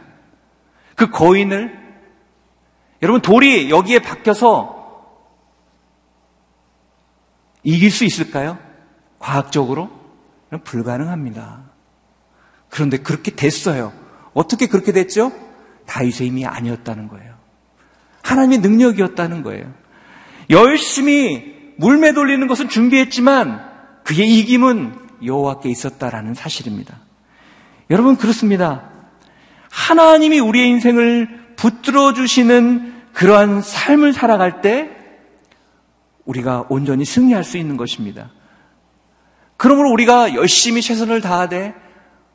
그 0.96 1.12
거인을 1.12 1.80
여러분 3.04 3.22
돌이 3.22 3.70
여기에 3.70 4.00
박혀서 4.00 4.80
이길 7.62 7.92
수 7.92 8.04
있을까요? 8.04 8.58
과학적으로 9.20 9.92
불가능합니다. 10.64 11.66
그런데 12.70 12.98
그렇게 12.98 13.30
됐어요. 13.36 13.94
어떻게 14.34 14.66
그렇게 14.66 14.92
됐죠? 14.92 15.32
다윗의 15.86 16.30
힘이 16.30 16.48
아니었다는 16.48 17.10
거예요. 17.10 17.36
하나님의 18.24 18.58
능력이었다는 18.60 19.44
거예요. 19.44 19.81
열심히 20.52 21.74
물매 21.78 22.14
돌리는 22.14 22.46
것은 22.48 22.70
준비했지만 22.70 23.66
그의 24.04 24.40
이김은 24.40 24.94
여호와께 25.26 25.70
있었다라는 25.70 26.34
사실입니다. 26.34 27.00
여러분 27.90 28.18
그렇습니다. 28.18 28.90
하나님이 29.72 30.40
우리의 30.40 30.70
인생을 30.70 31.56
붙들어 31.56 32.14
주시는 32.14 32.94
그러한 33.14 33.62
삶을 33.62 34.14
살아갈 34.14 34.62
때 34.62 34.90
우리가 36.26 36.66
온전히 36.70 37.06
승리할 37.06 37.44
수 37.44 37.58
있는 37.58 37.78
것입니다. 37.78 38.32
그러므로 39.58 39.92
우리가 39.92 40.34
열심히 40.36 40.82
최선을 40.82 41.22
다하되 41.22 41.74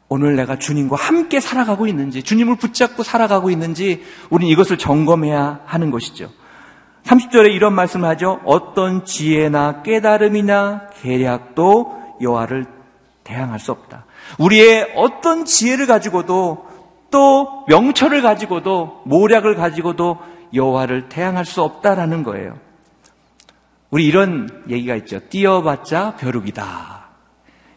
오늘 0.09 0.37
내가 0.37 0.59
주님과 0.59 0.97
함께 0.97 1.41
살아가고 1.41 1.87
있는지, 1.87 2.23
주님을 2.23 2.57
붙잡고 2.57 3.03
살아가고 3.03 3.51
있는지 3.51 4.05
우리는 4.31 4.53
이것을 4.53 4.79
점검해야 4.79 5.63
하는 5.65 5.91
것이죠. 5.91 6.31
30절에 7.07 7.55
이런 7.55 7.75
말씀을 7.75 8.09
하죠. 8.11 8.41
어떤 8.45 9.05
지혜나 9.05 9.83
깨달음이나 9.83 10.89
계략도 11.01 12.17
여호와를 12.21 12.67
대항할 13.25 13.59
수 13.61 13.73
없다. 13.73 14.05
우리의 14.39 14.93
어떤 14.97 15.45
지혜를 15.45 15.87
가지고도 15.87 16.67
또 17.11 17.65
명철을 17.69 18.23
가지고도 18.23 19.03
모략을 19.05 19.55
가지고도 19.55 20.19
여호와를 20.53 21.09
대항할 21.09 21.45
수 21.45 21.63
없다라는 21.63 22.23
거예요. 22.25 22.59
우리 23.91 24.07
이런 24.07 24.65
얘기가 24.69 24.97
있죠. 24.97 25.21
뛰어봤자 25.29 26.17
벼룩이다. 26.17 27.07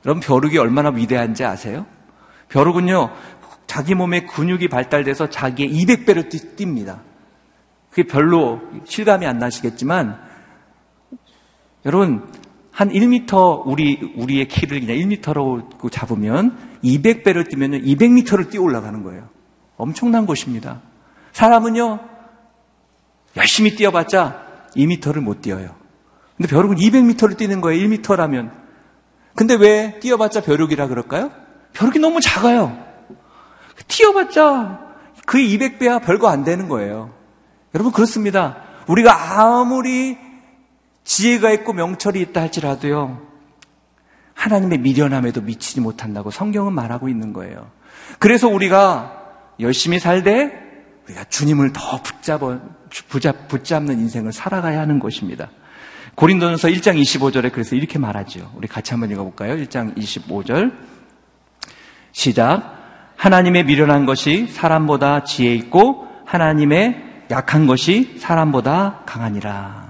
여러분 0.06 0.22
벼룩이 0.22 0.58
얼마나 0.58 0.89
위대한지 0.89 1.46
아세요? 1.46 1.86
벼룩은요 2.50 3.12
자기 3.68 3.94
몸에 3.94 4.26
근육이 4.26 4.68
발달돼서 4.70 5.30
자기의 5.30 5.72
200배를 5.72 6.30
뜁니다. 6.30 7.09
그게 7.89 8.04
별로 8.04 8.62
실감이 8.86 9.25
안 9.25 9.39
나시겠지만 9.39 10.19
여러분 11.86 12.32
한 12.71 12.89
1m 12.89 13.63
우리 13.65 14.13
우리의 14.15 14.47
키를 14.47 14.80
그냥 14.80 14.97
1m로 14.97 15.91
잡으면 15.91 16.80
200배를 16.84 17.49
뛰면 17.49 17.71
200m를 17.84 18.49
뛰어 18.49 18.62
올라가는 18.62 19.04
거예요. 19.04 19.28
엄청난 19.75 20.25
것입니다. 20.25 20.82
사람은요 21.34 21.99
열심히 23.38 23.75
뛰어봤자 23.75 24.45
2m를 24.75 25.19
못 25.21 25.41
뛰어요. 25.41 25.75
근데 26.38 26.49
벼룩은 26.49 26.78
200m를 26.78 27.38
뛰는 27.38 27.60
거예요. 27.60 27.86
1m라면. 27.88 28.52
근데 29.36 29.56
왜 29.56 29.99
뛰어봤자 29.99 30.41
벼룩이라 30.41 30.88
그럴까요? 30.88 31.32
벼룩이 31.73 31.99
너무 31.99 32.21
작아요. 32.21 32.78
뛰어봤자 33.88 34.88
그 35.25 35.38
200배야 35.38 36.02
별거 36.02 36.30
안 36.30 36.43
되는 36.43 36.67
거예요. 36.69 37.18
여러분 37.73 37.91
그렇습니다. 37.91 38.58
우리가 38.88 39.39
아무리 39.39 40.17
지혜가 41.03 41.51
있고 41.51 41.73
명철이 41.73 42.21
있다 42.21 42.41
할지라도요. 42.41 43.29
하나님의 44.34 44.79
미련함에도 44.79 45.41
미치지 45.41 45.82
못한다고 45.82 46.32
성경은 46.32 46.73
말하고 46.73 47.10
있는 47.10 47.34
거예요. 47.34 47.69
그래서 48.19 48.47
우리가 48.47 49.17
열심히 49.60 49.99
살되 49.99 50.51
우리가 51.05 51.25
주님을 51.25 51.73
더 51.73 52.01
붙잡아, 52.01 52.60
붙잡, 53.10 53.47
붙잡는 53.47 53.99
인생을 53.99 54.32
살아가야 54.32 54.79
하는 54.79 54.99
것입니다. 54.99 55.49
고린도전서 56.15 56.69
1장 56.69 57.01
25절에 57.01 57.51
그래서 57.51 57.75
이렇게 57.75 57.99
말하죠. 57.99 58.51
우리 58.55 58.67
같이 58.67 58.91
한번 58.91 59.12
읽어볼까요? 59.12 59.55
1장 59.55 59.95
25절 59.95 60.73
시작 62.12 62.77
하나님의 63.15 63.65
미련한 63.65 64.05
것이 64.05 64.47
사람보다 64.47 65.23
지혜 65.23 65.53
있고 65.55 66.08
하나님의 66.25 67.09
약한 67.32 67.68
것이 67.68 68.15
사람보다 68.18 69.02
강하니라. 69.06 69.89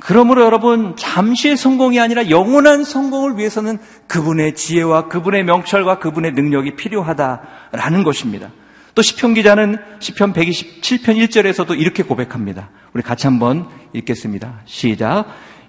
그러므로 0.00 0.42
여러분, 0.42 0.96
잠시의 0.96 1.56
성공이 1.56 2.00
아니라 2.00 2.28
영원한 2.28 2.82
성공을 2.82 3.38
위해서는 3.38 3.78
그분의 4.08 4.56
지혜와 4.56 5.08
그분의 5.08 5.44
명철과 5.44 6.00
그분의 6.00 6.32
능력이 6.32 6.74
필요하다라는 6.74 8.02
것입니다. 8.02 8.50
또 8.94 9.02
시편 9.02 9.34
기자는 9.34 9.78
시편 10.00 10.32
127편 10.32 11.16
1절에서도 11.16 11.78
이렇게 11.78 12.02
고백합니다. 12.02 12.70
우리 12.92 13.02
같이 13.02 13.26
한번 13.26 13.68
읽겠습니다. 13.92 14.60
시작. 14.64 15.26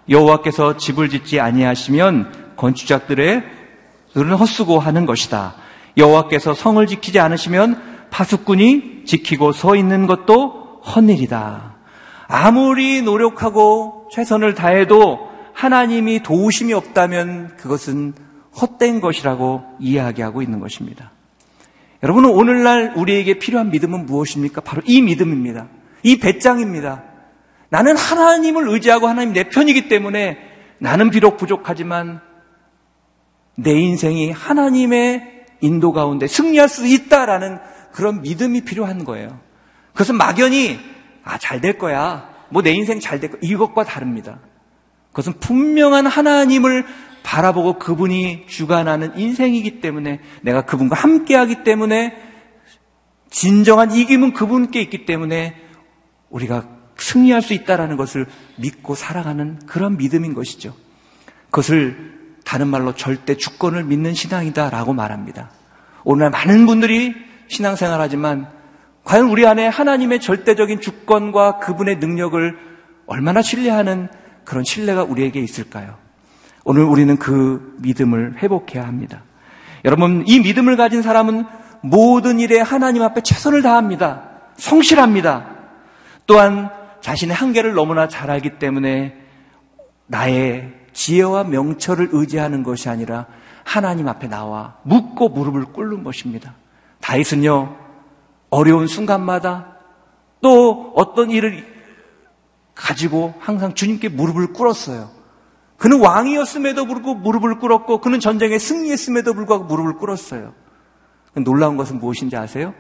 여호와께서 0.10 0.78
집을 0.78 1.10
짓지 1.10 1.40
아니하시면 1.40 2.56
건축작들의 2.58 3.44
들은 4.14 4.34
헛수고 4.34 4.80
하는 4.80 5.06
것이다. 5.06 5.56
여호와께서 5.96 6.54
성을 6.54 6.86
지키지 6.86 7.20
않으시면 7.20 7.93
파수꾼이 8.14 9.06
지키고 9.06 9.54
서 9.54 9.76
있는 9.76 10.06
것도 10.06 10.82
헛일이다. 10.84 11.78
아무리 12.28 13.02
노력하고 13.02 14.08
최선을 14.12 14.54
다해도 14.54 15.32
하나님이 15.54 16.22
도우심이 16.22 16.74
없다면 16.74 17.58
그것은 17.58 18.14
헛된 18.62 19.02
것이라고 19.02 19.64
이야기하고 19.80 20.44
있는 20.44 20.60
것입니다. 20.60 21.12
여러분은 22.04 22.30
오늘날 22.30 22.94
우리에게 22.96 23.40
필요한 23.40 23.72
믿음은 23.72 24.06
무엇입니까? 24.06 24.62
바로 24.62 24.84
이 24.86 25.02
믿음입니다. 25.02 25.68
이 26.04 26.20
배짱입니다. 26.20 27.04
나는 27.70 27.98
하나님을 27.98 28.70
의지하고 28.70 29.08
하나님 29.08 29.34
내 29.34 29.46
편이기 29.46 29.88
때문에 29.88 30.38
나는 30.78 31.10
비록 31.10 31.38
부족하지만 31.38 32.22
내 33.56 33.72
인생이 33.72 34.32
하나님의 34.32 35.46
인도 35.62 35.94
가운데 35.94 36.28
승리할 36.28 36.70
수 36.70 36.86
있다라는 36.86 37.73
그런 37.94 38.22
믿음이 38.22 38.62
필요한 38.62 39.06
거예요. 39.06 39.40
그것은 39.94 40.16
막연히 40.18 40.80
아, 41.24 41.38
잘 41.38 41.62
될 41.62 41.78
거야. 41.78 42.30
뭐 42.50 42.62
내 42.62 42.72
인생 42.72 43.00
잘 43.00 43.20
될 43.20 43.32
거야. 43.32 43.40
이것과 43.42 43.86
다릅니다. 43.86 44.40
그것은 45.12 45.34
분명한 45.40 46.08
하나님을 46.08 46.86
바라보고 47.24 47.80
그분이 47.80 48.48
주관하는 48.48 49.18
인생이기 49.18 49.80
때문에 49.80 50.20
내가 50.42 50.66
그분과 50.66 50.96
함께하기 50.96 51.64
때문에 51.64 52.14
진정한 53.30 53.92
이김은 53.92 54.34
그분께 54.34 54.82
있기 54.82 55.06
때문에 55.06 55.56
우리가 56.30 56.68
승리할 56.98 57.42
수 57.42 57.54
있다라는 57.54 57.96
것을 57.96 58.26
믿고 58.58 58.96
살아가는 58.96 59.60
그런 59.66 59.98
믿음인 59.98 60.34
것이죠. 60.34 60.76
그것을 61.46 62.38
다른 62.44 62.68
말로 62.68 62.94
절대 62.96 63.36
주권을 63.38 63.84
믿는 63.86 64.14
신앙이다라고 64.14 64.94
말합니다. 64.94 65.50
오늘 66.04 66.30
많은 66.30 66.66
분들이 66.66 67.16
신앙생활 67.48 68.00
하지만 68.00 68.48
과연 69.04 69.30
우리 69.30 69.46
안에 69.46 69.68
하나님의 69.68 70.22
절대적인 70.22 70.80
주권과 70.80 71.60
그분의 71.60 71.98
능력을 71.98 72.58
얼마나 73.06 73.42
신뢰하는 73.42 74.08
그런 74.46 74.64
신뢰가 74.64 75.04
우리에게 75.04 75.40
있을까요? 75.40 75.96
오늘 76.64 76.84
우리는 76.84 77.18
그 77.18 77.76
믿음을 77.80 78.42
회복해야 78.42 78.86
합니다. 78.88 79.24
여러분, 79.84 80.24
이 80.26 80.40
믿음을 80.40 80.78
가진 80.78 81.02
사람은 81.02 81.46
모든 81.82 82.40
일에 82.40 82.62
하나님 82.62 83.02
앞에 83.02 83.22
최선을 83.22 83.62
다합니다. 83.62 84.30
성실합니다. 84.56 85.50
또한 86.26 86.70
자신의 87.02 87.36
한계를 87.36 87.74
너무나 87.74 88.08
잘 88.08 88.32
알기 88.32 88.58
때문에 88.60 89.18
나의 90.08 90.74
지혜와 90.94 91.44
명철을 91.46 92.10
의지하는 92.14 92.64
것이 92.64 92.88
아니라 92.88 93.26
하나님 93.66 94.08
앞에 94.08 94.28
나와 94.30 94.78
묻고 94.84 95.30
무릎을 95.30 95.66
꿇는 95.66 96.04
것입니다. 96.04 96.54
다윗은요, 97.04 97.76
어려운 98.50 98.88
순간마다 98.88 99.78
또 100.42 100.94
어떤 100.96 101.32
일을 101.32 101.68
가지고 102.74 103.34
항상 103.40 103.74
주님께 103.74 104.08
무릎을 104.08 104.54
꿇었어요. 104.54 105.12
그는 105.78 106.00
왕이었음에도 106.00 106.86
불구하고 106.86 107.20
무릎을 107.20 107.60
꿇었고 107.60 108.00
그는 108.00 108.22
전쟁에 108.22 108.58
승리했음에도 108.58 109.34
불구하고 109.34 109.66
무릎을 109.66 109.96
꿇었어요. 109.96 110.54
놀라운 111.44 111.76
것은 111.76 112.00
무엇인지 112.00 112.38
아세요? 112.38 112.74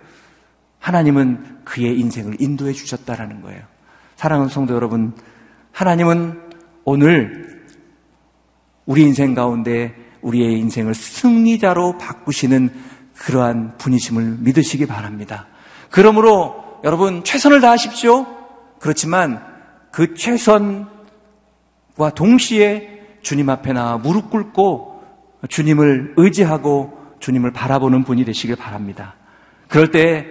하나님은 0.80 1.65
그의 1.65 1.99
인생을 1.99 2.38
인도해 2.39 2.71
주셨다라는 2.71 3.41
거예요. 3.41 3.61
사랑하는 4.15 4.49
성도 4.49 4.74
여러분, 4.74 5.13
하나님은 5.74 6.39
오늘 6.86 7.65
우리 8.86 9.01
인생 9.01 9.34
가운데 9.34 9.93
우리의 10.21 10.59
인생을 10.59 10.93
승리자로 10.93 11.97
바꾸시는 11.97 12.69
그러한 13.18 13.78
분이심을 13.78 14.38
믿으시기 14.39 14.86
바랍니다. 14.86 15.47
그러므로 15.89 16.64
여러분 16.84 17.24
최선을 17.24 17.61
다하십시오. 17.61 18.26
그렇지만 18.80 19.41
그 19.91 20.16
최선과 20.16 20.88
동시에 22.16 23.18
주님 23.22 23.49
앞에 23.49 23.74
나와 23.74 23.97
무릎 23.97 24.30
꿇고 24.30 25.01
주님을 25.47 26.14
의지하고 26.18 26.97
주님을 27.20 27.51
바라보는 27.51 28.03
분이 28.03 28.26
되시길 28.26 28.55
바랍니다. 28.55 29.16
그럴 29.68 29.91
때 29.91 30.26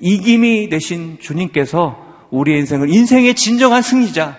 이김이 0.00 0.68
되신 0.68 1.18
주님께서 1.20 2.04
우리의 2.30 2.60
인생을 2.60 2.90
인생의 2.90 3.34
진정한 3.34 3.82
승리자, 3.82 4.36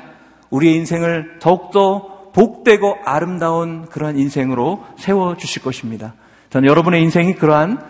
우리의 0.50 0.76
인생을 0.76 1.39
더욱더 1.39 2.32
복되고 2.34 2.98
아름다운 3.04 3.88
그러한 3.88 4.18
인생으로 4.18 4.86
세워 4.98 5.36
주실 5.36 5.64
것입니다. 5.64 6.14
저는 6.58 6.68
여러분의 6.68 7.03
인생이 7.03 7.36
그러한 7.36 7.86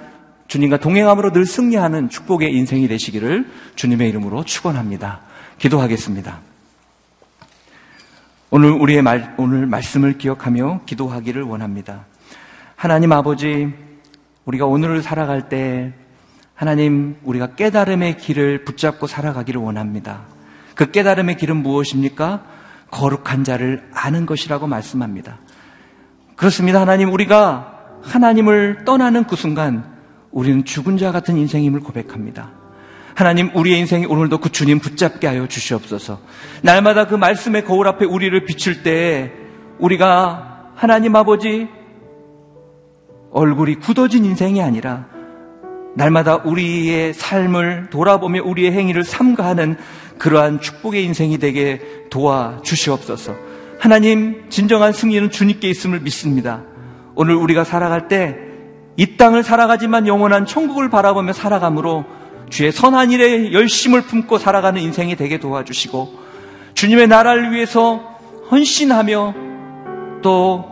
주님과 0.50 0.80
동행함으로 0.80 1.32
늘 1.32 1.46
승리하는 1.46 2.10
축복의 2.10 2.54
인생이 2.54 2.90
되시기를 2.90 3.50
주님의 3.76 4.10
이름으로 4.10 4.44
축원합니다. 4.44 5.22
기도하겠습니다. 5.58 6.40
오늘 8.50 8.72
우리의 8.72 9.04
말, 9.04 9.36
오늘 9.38 9.68
말씀을 9.68 10.18
기억하며 10.18 10.82
기도하기를 10.86 11.44
원합니다. 11.44 12.08
하나님 12.76 13.14
아버지, 13.14 13.74
우리가 14.44 14.66
오늘을 14.66 15.02
살아갈 15.02 15.48
때 15.48 15.94
하나님, 16.54 17.16
우리가 17.24 17.56
깨달음의 17.56 18.18
길을 18.18 18.66
붙잡고 18.66 19.08
살아가기를 19.08 19.62
원합니다. 19.62 20.24
그 20.76 20.92
깨달음의 20.92 21.38
길은 21.38 21.56
무엇입니까? 21.56 22.44
거룩한 22.92 23.46
자를 23.46 23.88
아는 23.94 24.26
것이라고 24.26 24.68
말씀합니다. 24.68 25.38
그렇습니다. 26.36 26.82
하나님, 26.82 27.14
우리가 27.14 27.77
하나님을 28.08 28.86
떠나는 28.86 29.26
그 29.26 29.36
순간 29.36 29.84
우리는 30.32 30.64
죽은 30.64 30.98
자 30.98 31.12
같은 31.12 31.38
인생임을 31.38 31.82
고백합니다. 31.82 32.52
하나님, 33.16 33.50
우리의 33.56 33.80
인생이 33.80 34.06
오늘도 34.06 34.38
그 34.38 34.52
주님 34.52 34.80
붙잡게 34.80 35.28
하여 35.28 35.48
주시옵소서. 35.48 36.20
날마다 36.62 37.08
그 37.08 37.16
말씀의 37.16 37.66
거울 37.66 37.88
앞에 37.88 38.06
우리를 38.06 38.46
비출 38.46 38.84
때 38.84 39.32
우리가 39.80 40.72
하나님 40.76 41.16
아버지 41.16 41.68
얼굴이 43.32 43.76
굳어진 43.76 44.26
인생이 44.26 44.62
아니라 44.62 45.08
날마다 45.96 46.36
우리의 46.38 47.14
삶을 47.16 47.90
돌아보며 47.90 48.44
우리의 48.44 48.72
행위를 48.72 49.04
삼가하는 49.04 49.78
그러한 50.20 50.62
축복의 50.62 51.04
인생이 51.04 51.40
되게 51.40 51.82
도와 52.12 52.60
주시옵소서. 52.64 53.36
하나님, 53.80 54.48
진정한 54.50 54.94
승리는 54.94 55.32
주님께 55.32 55.68
있음을 55.70 56.02
믿습니다. 56.02 56.62
오늘 57.18 57.36
우리가 57.36 57.66
살아갈 57.66 58.08
때 58.08 58.48
이 58.98 59.16
땅을 59.16 59.44
살아가지만 59.44 60.08
영원한 60.08 60.46
천국을 60.46 60.90
바라보며 60.90 61.32
살아가므로 61.32 62.04
주의 62.50 62.72
선한 62.72 63.12
일에 63.12 63.54
열심을 63.54 64.02
품고 64.02 64.40
살아가는 64.40 64.82
인생이 64.82 65.16
되게 65.16 65.38
도와주시고 65.40 66.28
주님의 66.74 67.08
나라를 67.08 67.52
위해서 67.52 68.02
헌신하며 68.50 69.36
또 70.24 70.66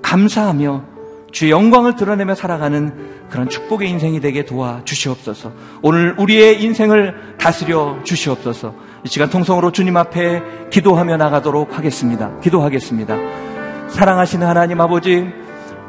감사하며 0.00 0.84
주의 1.32 1.50
영광을 1.50 1.96
드러내며 1.96 2.34
살아가는 2.36 3.10
그런 3.30 3.48
축복의 3.48 3.88
인생이 3.88 4.20
되게 4.20 4.44
도와 4.44 4.82
주시옵소서. 4.84 5.52
오늘 5.80 6.14
우리의 6.18 6.62
인생을 6.62 7.36
다스려 7.38 7.98
주시옵소서. 8.04 8.74
이 9.04 9.08
시간 9.08 9.30
통성으로 9.30 9.72
주님 9.72 9.96
앞에 9.96 10.42
기도하며 10.70 11.16
나가도록 11.16 11.78
하겠습니다. 11.78 12.38
기도하겠습니다. 12.40 13.51
사랑하시는 13.92 14.46
하나님 14.46 14.80
아버지, 14.80 15.30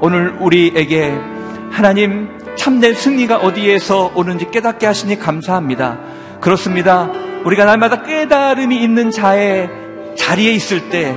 오늘 0.01 0.35
우리에게 0.39 1.17
하나님 1.71 2.29
참된 2.57 2.93
승리가 2.93 3.37
어디에서 3.37 4.11
오는지 4.13 4.51
깨닫게 4.51 4.85
하시니 4.85 5.17
감사합니다. 5.19 5.99
그렇습니다. 6.41 7.09
우리가 7.45 7.63
날마다 7.63 8.03
깨달음이 8.03 8.83
있는 8.83 9.09
자의 9.09 9.69
자리에 10.17 10.51
있을 10.51 10.89
때, 10.89 11.15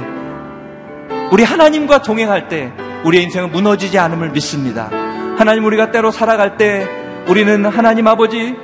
우리 1.32 1.42
하나님과 1.42 2.02
동행할 2.02 2.48
때, 2.48 2.72
우리의 3.04 3.24
인생은 3.24 3.50
무너지지 3.50 3.98
않음을 3.98 4.30
믿습니다. 4.30 4.88
하나님 5.36 5.64
우리가 5.64 5.90
때로 5.90 6.12
살아갈 6.12 6.56
때 6.56 6.86
우리는 7.28 7.66
하나님 7.66 8.06
아버지 8.06 8.54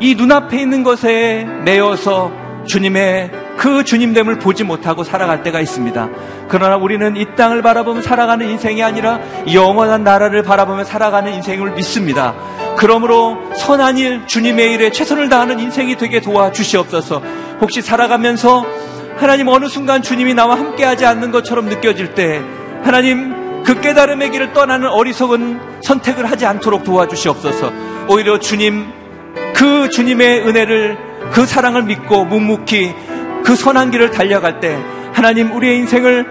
이 0.00 0.14
눈앞에 0.14 0.60
있는 0.60 0.82
것에 0.82 1.46
매여서 1.64 2.30
주님의 2.66 3.39
그 3.60 3.84
주님됨을 3.84 4.38
보지 4.38 4.64
못하고 4.64 5.04
살아갈 5.04 5.42
때가 5.42 5.60
있습니다. 5.60 6.08
그러나 6.48 6.76
우리는 6.76 7.14
이 7.14 7.26
땅을 7.36 7.60
바라보며 7.60 8.00
살아가는 8.00 8.48
인생이 8.48 8.82
아니라 8.82 9.20
영원한 9.52 10.02
나라를 10.02 10.42
바라보며 10.42 10.84
살아가는 10.84 11.30
인생을 11.34 11.72
믿습니다. 11.72 12.34
그러므로 12.78 13.36
선한 13.54 13.98
일, 13.98 14.26
주님의 14.26 14.72
일에 14.72 14.90
최선을 14.90 15.28
다하는 15.28 15.60
인생이 15.60 15.98
되게 15.98 16.20
도와주시옵소서. 16.22 17.20
혹시 17.60 17.82
살아가면서 17.82 18.64
하나님 19.18 19.48
어느 19.48 19.66
순간 19.66 20.00
주님이 20.00 20.32
나와 20.32 20.56
함께하지 20.56 21.04
않는 21.04 21.30
것처럼 21.30 21.66
느껴질 21.66 22.14
때 22.14 22.40
하나님 22.82 23.62
그 23.62 23.78
깨달음의 23.78 24.30
길을 24.30 24.54
떠나는 24.54 24.88
어리석은 24.88 25.82
선택을 25.82 26.24
하지 26.30 26.46
않도록 26.46 26.82
도와주시옵소서. 26.82 27.70
오히려 28.08 28.38
주님, 28.38 28.86
그 29.54 29.90
주님의 29.90 30.48
은혜를, 30.48 30.96
그 31.32 31.44
사랑을 31.44 31.82
믿고 31.82 32.24
묵묵히 32.24 33.10
그 33.44 33.54
선한 33.56 33.90
길을 33.90 34.10
달려갈 34.10 34.60
때 34.60 34.78
하나님 35.12 35.52
우리의 35.52 35.76
인생을 35.78 36.26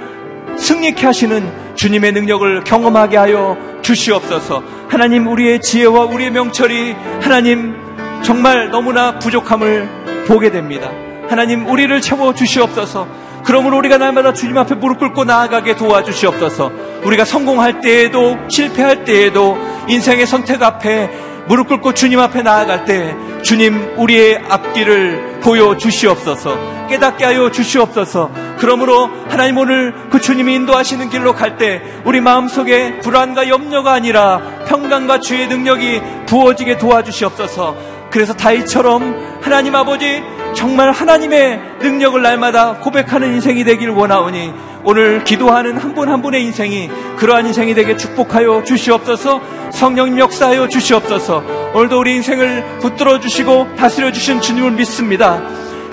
승리케 0.57 1.05
하시는 1.05 1.51
주님의 1.75 2.11
능력을 2.11 2.63
경험하게 2.63 3.17
하여 3.17 3.57
주시옵소서. 3.81 4.63
하나님 4.87 5.27
우리의 5.27 5.61
지혜와 5.61 6.05
우리의 6.05 6.31
명철이 6.31 6.95
하나님 7.21 7.75
정말 8.23 8.69
너무나 8.69 9.17
부족함을 9.19 10.25
보게 10.27 10.51
됩니다. 10.51 10.89
하나님 11.29 11.67
우리를 11.67 12.01
채워 12.01 12.33
주시옵소서. 12.33 13.07
그러므로 13.45 13.77
우리가 13.77 13.97
날마다 13.97 14.33
주님 14.33 14.57
앞에 14.57 14.75
무릎 14.75 14.99
꿇고 14.99 15.23
나아가게 15.23 15.75
도와주시옵소서. 15.75 16.71
우리가 17.05 17.25
성공할 17.25 17.81
때에도 17.81 18.37
실패할 18.49 19.05
때에도 19.05 19.57
인생의 19.87 20.27
선택 20.27 20.61
앞에 20.61 21.09
무릎 21.49 21.67
꿇고 21.67 21.95
주님 21.95 22.19
앞에 22.19 22.43
나아갈 22.43 22.85
때 22.85 23.15
주님 23.41 23.95
우리의 23.97 24.43
앞길을 24.47 25.39
보여 25.41 25.75
주시옵소서. 25.75 26.87
깨닫게 26.87 27.25
하여 27.25 27.49
주시옵소서. 27.49 28.29
그러므로 28.59 29.09
하나님 29.29 29.57
오늘 29.57 29.95
그 30.11 30.21
주님이 30.21 30.53
인도하시는 30.53 31.09
길로 31.09 31.33
갈 31.33 31.57
때 31.57 31.81
우리 32.05 32.21
마음속에 32.21 32.99
불안과 32.99 33.49
염려가 33.49 33.93
아니라 33.93 34.39
평강과 34.67 35.21
주의 35.21 35.47
능력이 35.47 36.01
부어지게 36.27 36.77
도와주시옵소서. 36.77 37.75
그래서 38.11 38.33
다이처럼 38.33 39.39
하나님 39.41 39.73
아버지 39.73 40.23
정말 40.53 40.91
하나님의 40.91 41.59
능력을 41.81 42.21
날마다 42.21 42.75
고백하는 42.75 43.33
인생이 43.33 43.63
되길 43.63 43.89
원하오니 43.89 44.53
오늘 44.83 45.23
기도하는 45.23 45.77
한분한 45.77 46.21
분의 46.21 46.43
인생이 46.43 46.89
그러한 47.17 47.45
인생이 47.47 47.73
되게 47.73 47.97
축복하여 47.97 48.63
주시옵소서 48.63 49.41
성령 49.71 50.17
역사하여 50.17 50.67
주시옵소서 50.67 51.43
오늘도 51.73 51.99
우리 51.99 52.15
인생을 52.15 52.79
붙들어 52.79 53.19
주시고 53.19 53.75
다스려 53.75 54.11
주신 54.11 54.41
주님을 54.41 54.71
믿습니다. 54.71 55.41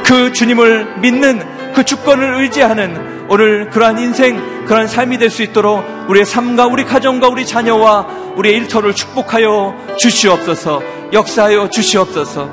그 0.04 0.32
주님을 0.32 1.00
믿는 1.00 1.42
그 1.74 1.84
주권을 1.84 2.40
의지하는 2.42 3.26
오늘 3.28 3.68
그러한 3.70 3.98
인생, 3.98 4.64
그러한 4.66 4.86
삶이 4.86 5.18
될 5.18 5.30
수 5.30 5.42
있도록 5.42 5.84
우리의 6.08 6.24
삶과 6.24 6.66
우리 6.66 6.84
가정과 6.84 7.28
우리 7.28 7.44
자녀와 7.44 8.06
우리의 8.36 8.56
일터를 8.56 8.94
축복하여 8.94 9.74
주시옵소서 9.98 10.80
역사하여 11.12 11.68
주시옵소서 11.70 12.48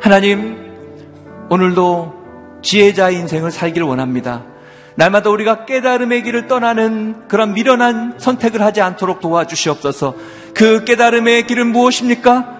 하나님, 0.00 0.56
오늘도 1.50 2.14
지혜자 2.62 3.10
인생을 3.10 3.50
살기를 3.50 3.86
원합니다. 3.86 4.44
날마다 4.98 5.30
우리가 5.30 5.64
깨달음의 5.64 6.24
길을 6.24 6.48
떠나는 6.48 7.28
그런 7.28 7.54
미련한 7.54 8.14
선택을 8.18 8.60
하지 8.62 8.80
않도록 8.80 9.20
도와주시옵소서. 9.20 10.16
그 10.54 10.82
깨달음의 10.82 11.46
길은 11.46 11.68
무엇입니까? 11.68 12.56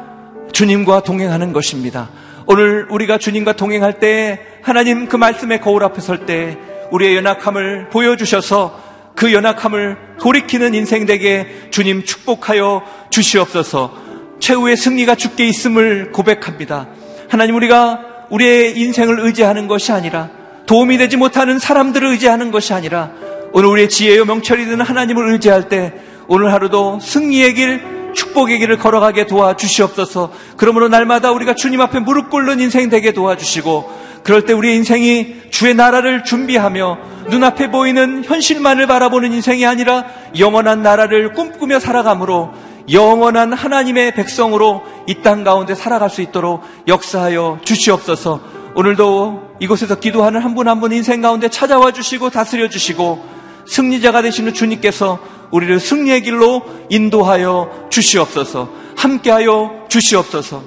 주님과 0.53 1.01
동행하는 1.01 1.53
것입니다. 1.53 2.11
오늘 2.47 2.87
우리가 2.91 3.19
주님과 3.19 3.55
동행할 3.55 3.99
때 3.99 4.41
하나님 4.63 5.09
그 5.09 5.17
말씀의 5.17 5.61
거울 5.61 5.83
앞에 5.83 6.01
설 6.01 6.27
때 6.27 6.57
우리의 6.93 7.17
연약함을 7.17 7.89
보여주셔서 7.89 8.83
그 9.17 9.33
연약함을 9.33 9.97
돌이키는 10.21 10.75
인생 10.75 11.07
되게 11.07 11.69
주님 11.73 12.05
축복하여 12.05 12.85
주시옵소서 13.11 13.93
최후의 14.39 14.77
승리가 14.77 15.17
주께 15.17 15.49
있음을 15.49 16.13
고백합니다. 16.13 16.87
하나님 17.29 17.57
우리가 17.57 18.27
우리의 18.31 18.79
인생을 18.79 19.19
의지하는 19.19 19.67
것이 19.67 19.91
아니라 19.91 20.38
도움이 20.69 20.99
되지 20.99 21.17
못하는 21.17 21.59
사람들을 21.59 22.07
의지하는 22.09 22.51
것이 22.51 22.75
아니라 22.75 23.11
오늘 23.53 23.71
우리의 23.71 23.89
지혜요 23.89 24.27
명철이 24.27 24.67
되는 24.67 24.85
하나님을 24.85 25.33
의지할 25.33 25.71
때 25.71 25.95
오늘 26.29 26.53
하루도 26.53 27.01
승리의 27.01 27.55
길, 27.55 27.81
축복의 28.15 28.59
길을 28.59 28.77
걸어가게 28.77 29.27
도와주시옵소서. 29.27 30.31
그러므로 30.59 30.89
날마다 30.89 31.33
우리가 31.33 31.55
주님 31.55 31.81
앞에 31.81 32.01
무릎 32.01 32.29
꿇는 32.29 32.61
인생 32.61 32.91
되게 32.91 33.13
도와주시고 33.13 34.21
그럴 34.23 34.45
때 34.45 34.53
우리의 34.53 34.77
인생이 34.77 35.37
주의 35.51 35.73
나라를 35.75 36.25
준비하며 36.25 36.99
눈앞에 37.31 37.71
보이는 37.71 38.23
현실만을 38.25 38.87
바라보는 38.87 39.33
인생이 39.33 39.65
아니라 39.65 40.05
영원한 40.39 40.83
나라를 40.83 41.33
꿈꾸며 41.33 41.81
살아가므로 41.81 42.53
영원한 42.93 43.55
하나님의 43.55 44.13
백성으로 44.13 44.83
이 45.07 45.23
땅 45.23 45.45
가운데 45.45 45.75
살아갈 45.75 46.11
수 46.11 46.21
있도록 46.21 46.63
역사하여 46.87 47.61
주시옵소서. 47.65 48.58
오늘도 48.79 49.57
이곳에서 49.59 49.99
기도하는 49.99 50.41
한 50.41 50.55
분 50.55 50.69
한 50.69 50.79
분 50.81 50.93
인생 50.93 51.21
가운데 51.21 51.49
찾아와 51.49 51.91
주시고 51.93 52.31
다스려 52.31 52.69
주시고 52.69 53.25
승리자가 53.67 54.23
되시는 54.23 54.55
주님께서 54.55 55.19
우리를 55.51 55.81
승리의 55.81 56.23
길로 56.23 56.63
인도하여 56.89 57.89
주시옵소서. 57.91 58.71
함께하여 58.97 59.87
주시옵소서. 59.89 60.63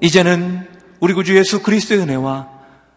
이제는 0.00 0.66
우리 0.98 1.14
구주 1.14 1.36
예수 1.36 1.62
그리스도의 1.62 2.00
은혜와 2.00 2.48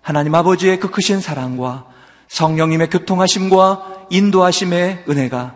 하나님 0.01 0.33
아버지의 0.33 0.79
그 0.79 0.89
크신 0.89 1.21
사랑과 1.21 1.85
성령님의 2.29 2.89
교통하심과 2.89 4.07
인도하심의 4.09 5.05
은혜가 5.07 5.53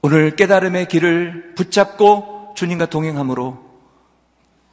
오늘 0.00 0.36
깨달음의 0.36 0.88
길을 0.88 1.52
붙잡고 1.54 2.54
주님과 2.56 2.86
동행함으로 2.86 3.58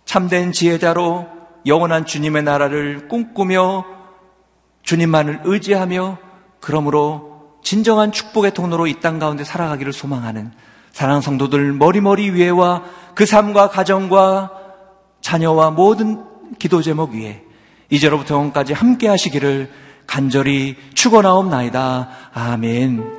참된 0.06 0.54
지혜자로 0.54 1.39
영원한 1.66 2.06
주님의 2.06 2.44
나라를 2.44 3.08
꿈꾸며 3.08 3.86
주님만을 4.84 5.42
의지하며 5.44 6.18
그러므로 6.60 7.58
진정한 7.64 8.12
축복의 8.12 8.54
통로로 8.54 8.88
이 8.88 9.00
땅 9.02 9.20
가운데 9.20 9.44
살아가기를 9.44 9.94
소망하는 9.94 10.52
사랑 10.92 11.22
성도들 11.22 11.74
머리머리 11.74 12.32
위에와 12.32 12.84
그 13.16 13.26
삶과 13.26 13.70
가정과 13.70 14.52
자녀와 15.22 15.72
모든 15.72 16.24
기도 16.58 16.82
제목 16.82 17.12
위에 17.12 17.44
이제로부터 17.90 18.36
영원까지 18.36 18.74
함께 18.74 19.08
하시기를 19.08 19.70
간절히 20.08 20.76
축원하옵나이다. 20.96 22.10
아멘. 22.34 23.19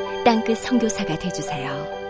땅끝 0.23 0.59
성교사가 0.59 1.17
되주세요 1.17 2.00